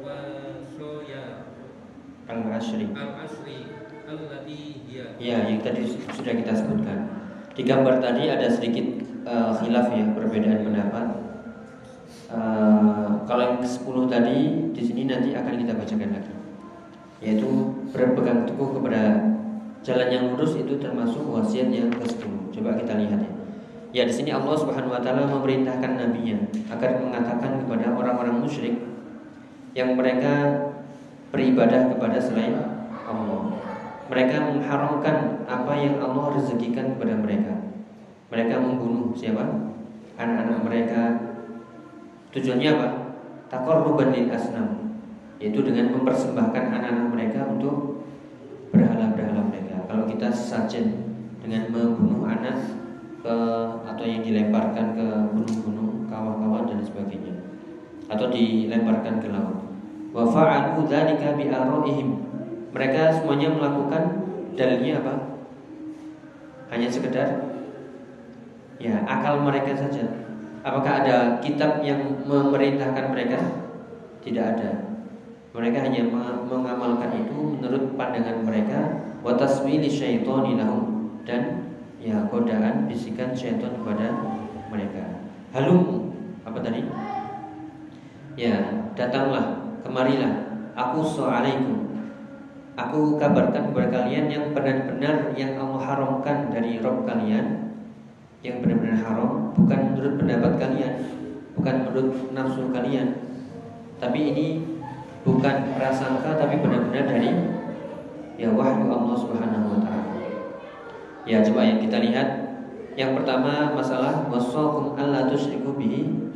[0.00, 1.52] wasaya
[2.24, 2.88] al-ashri.
[2.96, 3.68] Al-asri
[4.08, 5.20] allati hiya.
[5.20, 5.84] Ya yang tadi
[6.16, 7.12] sudah kita sebutkan.
[7.52, 11.19] Di gambar tadi ada sedikit uh, khilaf ya perbedaan pendapat
[12.30, 14.38] Uh, kalau yang ke-10 tadi
[14.70, 16.34] di sini nanti akan kita bacakan lagi.
[17.18, 17.50] Yaitu
[17.90, 19.02] berpegang teguh kepada
[19.82, 23.32] jalan yang lurus itu termasuk wasiat yang ke-10 coba kita lihat ya.
[23.90, 26.38] Ya di sini Allah Subhanahu wa taala memerintahkan nabinya
[26.70, 28.78] agar mengatakan kepada orang-orang musyrik
[29.74, 30.66] yang mereka
[31.34, 32.54] beribadah kepada selain
[33.06, 33.58] Allah.
[34.06, 37.54] Mereka mengharamkan apa yang Allah rezekikan kepada mereka.
[38.30, 39.74] Mereka membunuh siapa?
[40.14, 41.00] Anak-anak mereka
[42.30, 42.88] Tujuannya apa?
[43.50, 44.94] Takorruban lil asnam.
[45.42, 48.06] Yaitu dengan mempersembahkan anak-anak mereka untuk
[48.70, 49.82] berhala-berhala mereka.
[49.90, 52.78] Kalau kita sajen dengan membunuh anak
[53.20, 53.36] ke
[53.82, 57.34] atau yang dilemparkan ke gunung-gunung, kawah-kawah dan sebagainya.
[58.06, 59.66] Atau dilemparkan ke laut.
[60.10, 62.08] Wa fa'alu dzalika ara'ihim
[62.70, 64.02] Mereka semuanya melakukan
[64.54, 65.14] dalilnya apa?
[66.70, 67.50] Hanya sekedar
[68.78, 70.29] ya akal mereka saja
[70.60, 73.38] Apakah ada kitab yang memerintahkan mereka?
[74.20, 74.70] Tidak ada.
[75.56, 76.04] Mereka hanya
[76.44, 84.12] mengamalkan itu menurut pandangan mereka wa taswili syaitani lahum dan ya godaan bisikan syaitan kepada
[84.68, 85.24] mereka.
[85.56, 86.12] Halum
[86.44, 86.84] apa tadi?
[88.36, 90.60] Ya, datanglah, kemarilah.
[90.76, 91.88] Aku so'alaikum.
[92.78, 97.69] Aku kabarkan kepada kalian yang benar-benar yang Allah haramkan dari Rob kalian
[98.40, 100.94] yang benar-benar haram bukan menurut pendapat kalian,
[101.56, 103.08] bukan menurut nafsu kalian,
[104.00, 104.46] tapi ini
[105.20, 107.30] bukan prasangka tapi benar-benar dari
[108.40, 110.16] ya wahyu Allah Subhanahu wa taala.
[111.28, 112.28] Ya coba yang kita lihat
[112.96, 116.32] yang pertama masalah wasakum alla tusyriku bihi.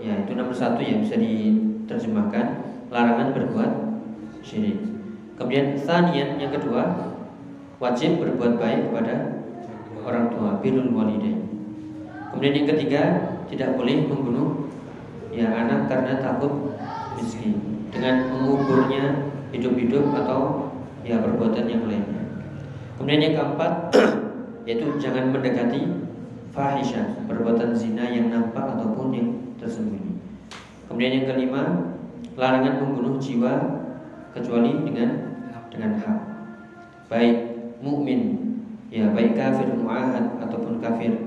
[0.00, 2.46] Ya itu nomor satu yang bisa diterjemahkan
[2.88, 3.72] larangan berbuat
[4.40, 4.80] syirik.
[5.36, 7.12] Kemudian sanian yang kedua
[7.80, 9.43] wajib berbuat baik kepada
[10.04, 11.40] orang tua birrul walidain.
[12.30, 13.02] Kemudian yang ketiga
[13.48, 14.68] tidak boleh membunuh
[15.32, 16.76] ya anak karena takut
[17.16, 17.58] miskin
[17.90, 20.70] dengan menguburnya hidup-hidup atau
[21.02, 22.22] ya perbuatan yang lainnya.
[22.98, 23.72] Kemudian yang keempat
[24.68, 26.04] yaitu jangan mendekati
[26.54, 29.28] fahisha perbuatan zina yang nampak ataupun yang
[29.58, 30.14] tersembunyi.
[30.86, 31.62] Kemudian yang kelima
[32.34, 33.52] larangan membunuh jiwa
[34.34, 35.10] kecuali dengan
[35.70, 36.18] dengan hak.
[37.10, 37.36] Baik
[37.78, 38.43] mukmin
[38.94, 41.18] ya baik kafir muahad ataupun kafir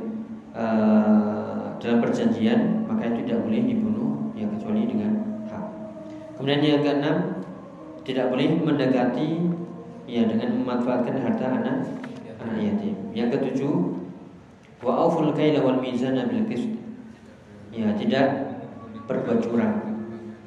[0.55, 5.27] uh, dalam perjanjian maka tidak boleh dibunuh ya kecuali dengan
[6.37, 7.17] Kemudian yang keenam
[8.05, 9.41] tidak boleh mendekati
[10.05, 11.77] ya dengan memanfaatkan harta anak
[12.37, 12.93] anak yatim.
[13.17, 13.73] Yang ketujuh
[14.85, 16.69] wa auful kaila wal mizana bil qist.
[17.73, 18.53] Ya, tidak
[19.09, 19.75] berbuat curang.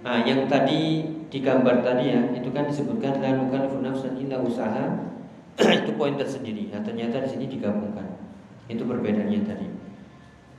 [0.07, 5.11] Nah, yang tadi digambar tadi ya, itu kan disebutkan la nukallifu nafsan illa usaha.
[5.59, 6.70] Itu poin tersendiri.
[6.70, 8.07] Nah, ternyata di sini digabungkan.
[8.70, 9.66] Itu perbedaannya tadi.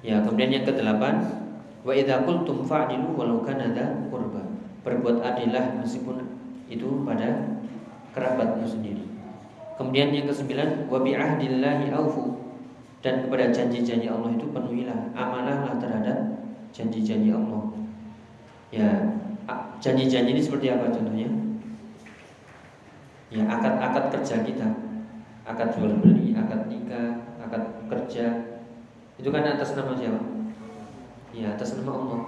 [0.02, 1.22] Ya, kemudian yang kedelapan
[1.86, 3.70] wa idza qultum fa'dilu walau kana
[4.10, 4.42] qurba
[4.82, 6.26] berbuat adilah meskipun
[6.70, 7.58] itu pada
[8.18, 9.06] kerabatmu sendiri.
[9.78, 12.38] Kemudian yang kesembilan, wa ahdillahi aufu
[13.02, 16.38] dan kepada janji-janji Allah itu penuhilah, amanahlah terhadap
[16.70, 17.66] janji-janji Allah.
[18.70, 18.90] Ya,
[19.82, 21.41] janji-janji ini seperti apa contohnya?
[23.32, 24.68] Ya, akad-akad kerja kita,
[25.48, 28.52] akad jual beli, akad nikah, akad kerja,
[29.22, 30.18] itu kan atas nama siapa?
[31.30, 32.22] Ya, atas nama Allah.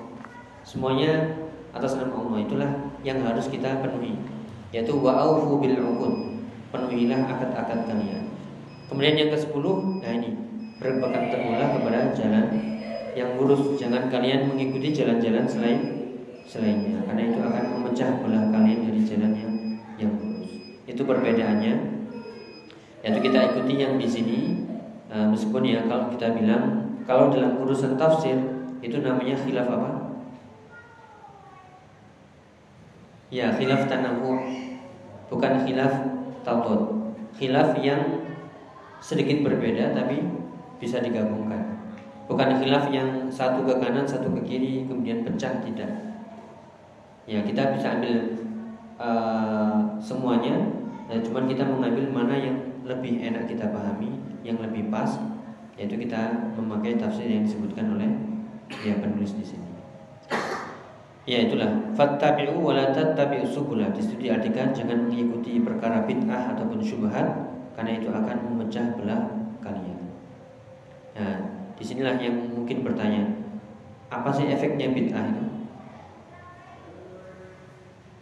[0.61, 1.41] Semuanya
[1.73, 2.37] atas nama Allah.
[2.45, 4.13] Itulah yang harus kita penuhi.
[4.69, 6.13] Yaitu wa'aufu bil uqud.
[6.69, 8.29] Penuhilah akad-akad kalian.
[8.87, 9.65] Kemudian yang ke-10
[10.05, 10.31] nah ini.
[10.77, 12.45] Berpegang teguhlah kepada jalan
[13.17, 13.73] yang lurus.
[13.81, 15.79] Jangan kalian mengikuti jalan-jalan selain
[16.45, 17.01] selainnya.
[17.09, 19.52] Karena itu akan memecah belah kalian dari jalan yang
[20.93, 21.73] itu perbedaannya.
[23.03, 24.39] Yaitu kita ikuti yang di sini
[25.11, 28.39] uh, meskipun ya kalau kita bilang kalau dalam urusan tafsir
[28.79, 29.89] itu namanya khilaf apa?
[33.33, 34.37] Ya khilaf tanawu
[35.27, 35.93] Bukan khilaf
[36.45, 38.29] tautut Khilaf yang
[39.01, 40.21] sedikit berbeda tapi
[40.77, 41.81] bisa digabungkan.
[42.29, 45.91] Bukan khilaf yang satu ke kanan, satu ke kiri Kemudian pecah, tidak.
[47.25, 48.15] Ya kita bisa ambil
[49.01, 50.82] uh, semuanya
[51.13, 55.09] ya, Cuman kita mengambil mana yang lebih enak kita pahami Yang lebih pas
[55.77, 58.09] Yaitu kita memakai tafsir yang disebutkan oleh
[58.81, 59.73] ya penulis di sini
[61.23, 63.87] Ya itulah fattabi'u wa la tattabi'u subula.
[63.95, 67.23] Di situ diartikan jangan mengikuti perkara bid'ah ataupun syubhat
[67.79, 69.31] karena itu akan memecah belah
[69.63, 69.99] kalian.
[71.15, 71.35] Nah,
[71.79, 73.23] di sinilah yang mungkin bertanya,
[74.11, 75.43] apa sih efeknya bid'ah itu?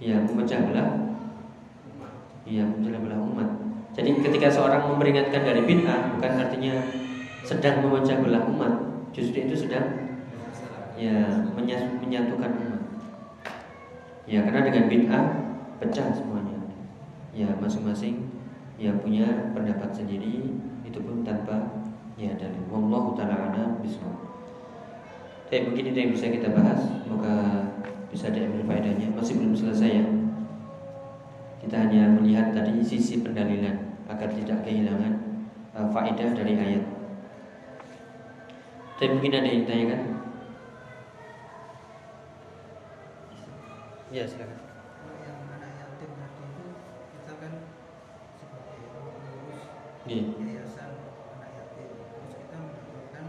[0.06, 1.11] Ya, memecah belah.
[2.52, 3.48] Ya, memecah belah umat.
[3.96, 6.84] Jadi ketika seorang memperingatkan dari bid'ah bukan artinya
[7.48, 8.74] sedang memecah belah umat,
[9.16, 9.88] justru itu sedang
[11.00, 12.82] ya menyatukan umat.
[14.28, 15.26] Ya karena dengan bid'ah
[15.80, 16.60] pecah semuanya.
[17.32, 18.28] Ya masing-masing
[18.76, 21.88] ya punya pendapat sendiri itu pun tanpa
[22.20, 22.68] ya dalil.
[22.68, 24.28] Wallahu taala ana bismillah.
[25.48, 26.84] Tapi mungkin itu yang bisa kita bahas.
[27.04, 27.36] Semoga
[28.12, 29.08] bisa diambil faedahnya.
[29.16, 30.06] Masih belum selesai ya.
[31.62, 33.78] Kita hanya melihat tadi sisi pendalilan
[34.10, 35.14] agar tidak kehilangan
[35.78, 36.84] uh, faedah dari ayat.
[38.98, 40.02] Tapi mungkin ada yang ditanyakan?
[44.10, 44.60] Iya silakan.
[47.42, 47.54] kan
[48.38, 50.94] sebagai pengurus yayasan
[51.34, 53.26] anak yatim terus kita mendapatkan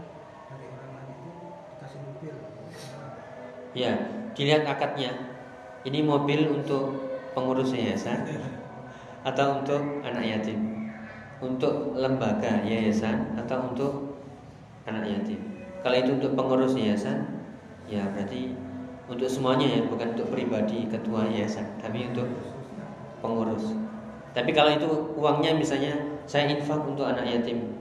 [0.53, 1.31] dari orang lain itu
[1.73, 2.35] dikasih mobil.
[3.73, 3.91] Ya,
[4.37, 5.11] dilihat akadnya.
[5.81, 7.02] Ini mobil untuk
[7.33, 8.25] pengurus yayasan.
[9.23, 10.59] Atau untuk anak yatim?
[11.43, 14.23] Untuk lembaga yayasan atau untuk
[14.87, 15.39] anak yatim?
[15.83, 17.27] Kalau itu untuk pengurus yayasan,
[17.87, 18.55] ya berarti
[19.11, 22.27] untuk semuanya ya bukan untuk pribadi ketua yayasan tapi untuk
[23.19, 23.75] pengurus.
[24.31, 27.75] Tapi kalau itu uangnya misalnya saya infak untuk anak yatim.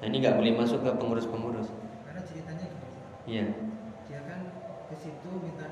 [0.00, 1.72] Nah ini nggak boleh masuk ke pengurus-pengurus.
[2.04, 2.66] Karena ceritanya
[3.24, 3.44] iya.
[4.06, 4.40] Dia kan
[4.92, 5.64] ke situ minta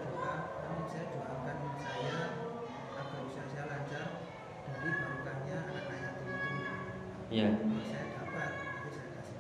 [7.47, 9.36] kasih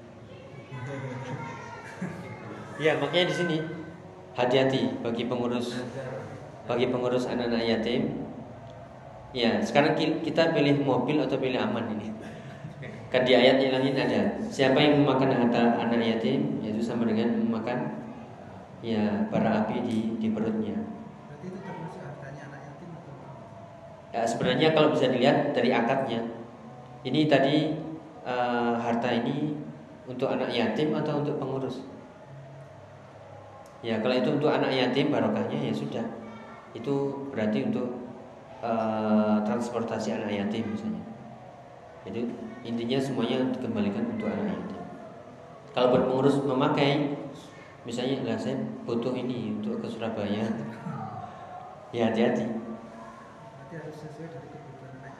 [2.82, 3.56] iya makanya di sini
[4.38, 5.82] hati-hati bagi pengurus
[6.68, 8.28] bagi pengurus anak-anak yatim.
[9.32, 12.12] Ya sekarang ki- kita pilih mobil atau pilih aman ini?
[13.08, 17.40] Kan di ayat yang lain ada siapa yang memakan harta anak yatim yaitu sama dengan
[17.40, 18.04] memakan
[18.84, 20.76] ya bara api di di perutnya.
[20.76, 23.12] Berarti itu termasuk hartanya anak yatim atau
[24.12, 26.20] Ya, sebenarnya kalau bisa dilihat dari akadnya,
[27.04, 27.56] ini tadi
[28.28, 29.56] eh, harta ini
[30.04, 31.80] untuk anak yatim atau untuk pengurus?
[33.80, 36.04] Ya kalau itu untuk anak yatim barokahnya ya sudah,
[36.76, 36.94] itu
[37.32, 37.88] berarti untuk
[38.60, 41.04] eh, transportasi anak yatim misalnya.
[42.04, 42.28] Jadi
[42.68, 44.82] intinya semuanya dikembalikan untuk anak yatim.
[45.72, 47.16] Kalau buat pengurus memakai,
[47.86, 50.48] misalnya lah saya butuh ini untuk ke Surabaya,
[51.96, 52.46] ya hati-hati.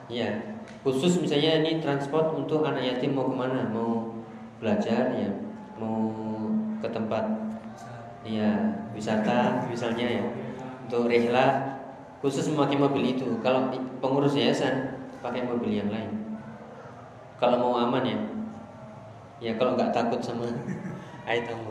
[0.09, 3.69] Iya, khusus misalnya ini transport untuk anak yatim mau ke mana?
[3.69, 4.09] Mau
[4.57, 5.29] belajar ya,
[5.77, 6.09] mau
[6.81, 7.29] ke tempat
[8.25, 8.49] ya
[8.89, 10.25] wisata misalnya ya,
[10.89, 11.77] untuk rehla
[12.25, 13.37] khusus memakai mobil itu.
[13.45, 13.69] Kalau
[14.01, 16.41] pengurus yayasan pakai mobil yang lain.
[17.37, 18.19] Kalau mau aman ya,
[19.37, 20.49] ya kalau nggak takut sama
[21.29, 21.69] air tamu.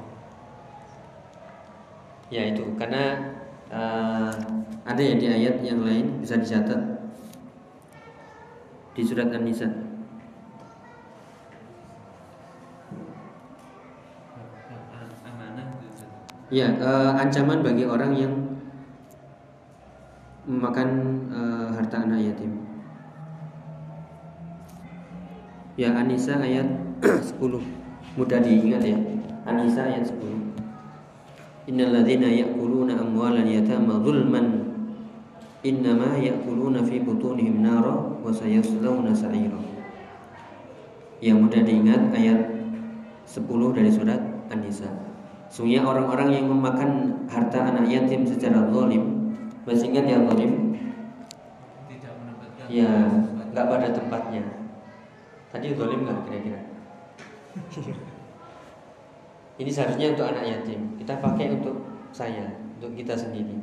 [2.30, 3.34] Ya itu karena
[3.66, 4.32] eh,
[4.86, 6.97] ada ya di ayat yang lain bisa dicatat
[8.98, 9.70] di surat An-Nisa.
[16.50, 18.34] Ya, eh, ancaman bagi orang yang
[20.50, 20.88] memakan
[21.30, 22.58] eh, harta anak yatim.
[25.78, 26.66] Ya, An-Nisa ayat
[27.38, 27.38] 10.
[28.18, 28.98] Mudah diingat ya.
[29.46, 31.70] An-Nisa ayat 10.
[31.70, 34.57] Innal ladzina ya'kuluna amwalan yatama zulman
[35.68, 39.60] innama ya'kuluna fi butunihim nara wa sayaslawna sa'ira.
[41.20, 42.40] Yang mudah diingat ayat
[43.28, 44.88] 10 dari surat An-Nisa.
[45.52, 49.32] Sungguhnya orang-orang yang memakan harta anak yatim secara zalim,
[49.64, 50.52] masih ingat ya zalim?
[51.88, 52.92] tidak mendapatkan Ya,
[53.52, 54.44] nggak pada tempatnya.
[55.52, 56.60] Tadi zalim nggak kira-kira?
[59.58, 60.94] Ini seharusnya untuk anak yatim.
[61.00, 61.82] Kita pakai untuk
[62.14, 62.46] saya,
[62.78, 63.58] untuk kita sendiri.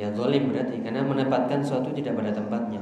[0.00, 2.80] Ya zalim berarti karena menempatkan suatu tidak pada tempatnya.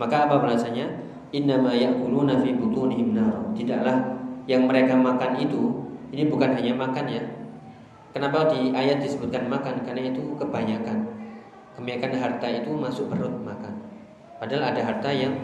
[0.00, 0.88] Maka apa balasannya?
[1.36, 3.52] Innama ya'kuluna fi butunihim nar.
[3.52, 4.16] Tidaklah
[4.48, 5.84] yang mereka makan itu
[6.16, 7.20] ini bukan hanya makan ya.
[8.16, 9.84] Kenapa di ayat disebutkan makan?
[9.84, 11.04] Karena itu kebanyakan.
[11.76, 13.76] Kebanyakan harta itu masuk perut makan.
[14.40, 15.36] Padahal ada harta yang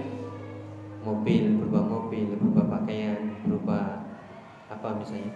[1.04, 4.00] mobil, berupa mobil, berupa pakaian, berupa
[4.72, 5.28] apa misalnya.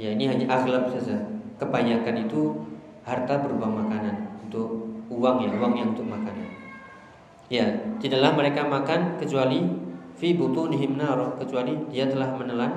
[0.00, 1.20] Ya ini hanya akhlak saja.
[1.60, 2.56] Kebanyakan itu
[3.04, 6.44] harta berupa makanan untuk uang ya, uang yang untuk makanan.
[7.48, 7.64] Ya,
[7.96, 9.64] tidaklah mereka makan kecuali
[10.12, 12.68] fi butunihim nar, kecuali dia telah menelan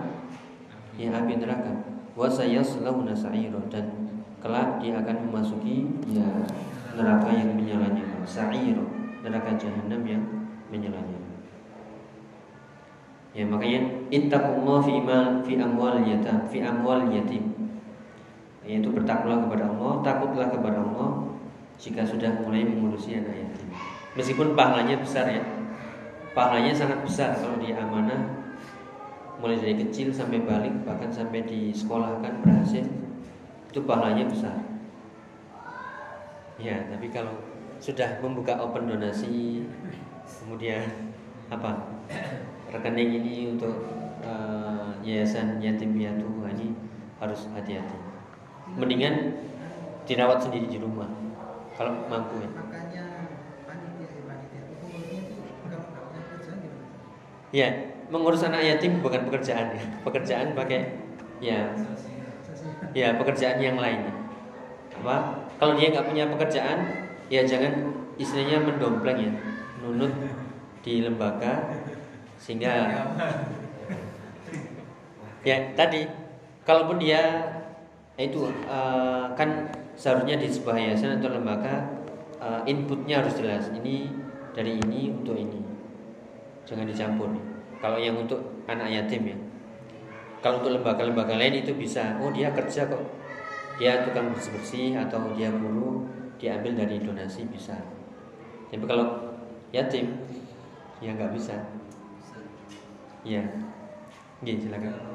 [0.95, 1.75] ya api neraka.
[2.15, 3.91] Wa sayaslawna sa'ira dan
[4.39, 6.23] kelak dia akan memasuki ya
[6.95, 8.23] neraka yang menyala-nyala.
[8.23, 8.83] Sa'ira,
[9.19, 10.23] neraka jahanam yang
[10.71, 11.27] menyala-nyala.
[13.35, 17.51] Ya makanya ittaqullah fi mal fi amwal yatim fi amwal yatim.
[18.63, 21.34] Yaitu bertakwalah kepada Allah, takutlah kepada Allah
[21.75, 23.67] jika sudah mulai mengurusi anak yatim.
[24.15, 25.43] Meskipun pahalanya besar ya.
[26.31, 28.47] Pahalanya sangat besar kalau dia amanah
[29.39, 32.87] mulai dari kecil sampai balik bahkan sampai di sekolah kan berhasil
[33.67, 34.55] itu pahalanya besar.
[36.55, 37.35] Ya, tapi kalau
[37.83, 39.67] sudah membuka open donasi
[40.23, 41.11] kemudian
[41.51, 41.99] apa
[42.71, 43.75] rekening ini untuk
[44.23, 46.71] eh, yayasan yatim piatu ini
[47.19, 47.99] harus hati-hati.
[48.79, 49.35] Mendingan
[50.07, 51.24] dirawat sendiri di rumah
[51.75, 52.49] kalau mampu ya.
[52.55, 53.05] makanya
[53.67, 55.35] panitia eh, panitia itu pengurusnya itu
[55.67, 56.83] kalau nggak punya gimana
[57.55, 57.67] Ya,
[58.11, 59.83] mengurus anak yatim bukan pekerjaan ya.
[60.03, 60.91] Pekerjaan pakai
[61.39, 61.71] ya
[62.91, 64.11] ya pekerjaan yang lain.
[65.03, 65.47] Apa?
[65.55, 66.79] Kalau dia nggak punya pekerjaan,
[67.31, 69.31] ya jangan istilahnya mendompleng ya,
[69.83, 70.11] nunut
[70.83, 71.75] di lembaga
[72.35, 72.91] sehingga
[75.47, 76.05] ya tadi
[76.67, 77.21] kalaupun dia
[78.19, 81.87] itu eh, kan seharusnya di sebuah yayasan atau lembaga
[82.39, 84.11] eh, inputnya harus jelas ini
[84.55, 85.59] dari ini untuk ini.
[86.63, 87.29] Jangan dicampur.
[87.79, 89.37] Kalau yang untuk anak yatim ya.
[90.39, 93.03] Kalau untuk lembaga-lembaga lain itu bisa oh dia kerja kok.
[93.75, 96.07] Dia tukang bersih bersih atau dia guru
[96.39, 97.75] diambil dari donasi bisa.
[98.71, 99.35] Tapi kalau
[99.75, 100.15] yatim
[101.03, 101.59] ya nggak bisa.
[103.25, 103.41] Ya
[104.43, 105.14] Gini, silakan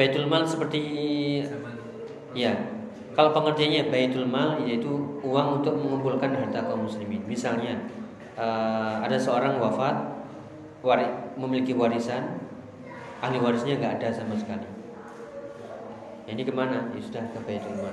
[0.00, 0.80] Baitul Mal seperti
[2.32, 2.56] ya
[3.12, 4.88] kalau pengertiannya Baitul Mal yaitu
[5.20, 7.20] uang untuk mengumpulkan harta kaum muslimin.
[7.28, 7.76] Misalnya
[8.32, 10.24] eh, ada seorang wafat
[10.80, 11.04] wari,
[11.36, 12.40] memiliki warisan
[13.20, 14.64] ahli warisnya nggak ada sama sekali.
[16.24, 16.88] Ya, ini ke mana?
[16.96, 17.92] Ya sudah ke Baitul Mal.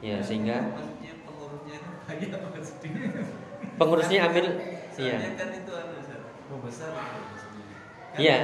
[0.00, 0.72] Ya sehingga
[3.76, 4.56] pengurusnya ambil
[4.96, 5.36] iya.
[5.36, 6.00] kan itu anu.
[6.00, 6.20] Kan
[8.16, 8.36] Iya.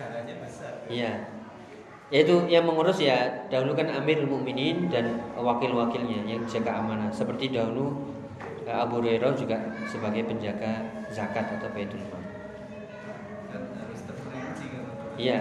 [0.00, 0.72] Negaranya besar.
[0.88, 1.12] iya.
[2.10, 7.12] Yaitu yang mengurus ya dahulu kan Amirul Mukminin dan wakil-wakilnya yang jaga amanah.
[7.12, 7.94] Seperti dahulu
[8.66, 12.22] eh, Abu Hurairah juga sebagai penjaga zakat atau Baitul Mal.
[13.54, 14.82] Kan harus terperinci kan.
[15.14, 15.38] iya.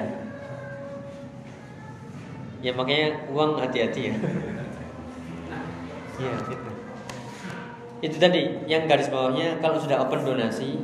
[2.60, 4.16] Ya makanya uang hati-hati ya.
[6.20, 6.70] Iya itu
[8.00, 10.80] itu tadi yang garis bawahnya kalau sudah open donasi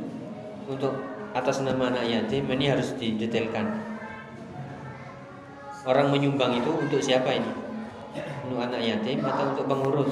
[0.68, 3.76] untuk atas nama anak yatim ini harus didetailkan.
[5.84, 7.52] Orang menyumbang itu untuk siapa ini?
[8.48, 10.10] Untuk anak yatim atau untuk pengurus?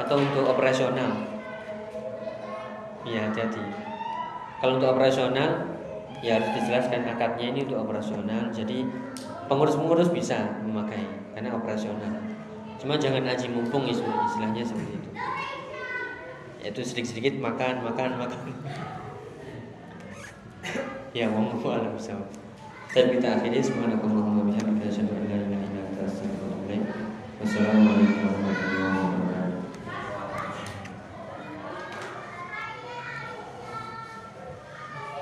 [0.00, 1.12] Atau untuk operasional?
[3.04, 3.60] Ya hati-hati.
[4.64, 5.68] Kalau untuk operasional
[6.24, 8.48] ya harus dijelaskan akadnya ini untuk operasional.
[8.48, 8.88] Jadi
[9.52, 11.04] pengurus-pengurus bisa memakai
[11.36, 12.16] karena operasional.
[12.80, 15.10] Cuma jangan aji mumpung istilah- istilahnya seperti itu.
[16.64, 18.40] Yaitu sedikit-sedikit makan makan makan
[21.18, 22.14] ya wong alam bisa.
[22.92, 27.02] Dan kita akhiri subhanakallahumma bihamdika asyhadu an la ilaha illa anta astaghfiruka wa atubu
[27.40, 29.11] wassalamualaikum warahmatullahi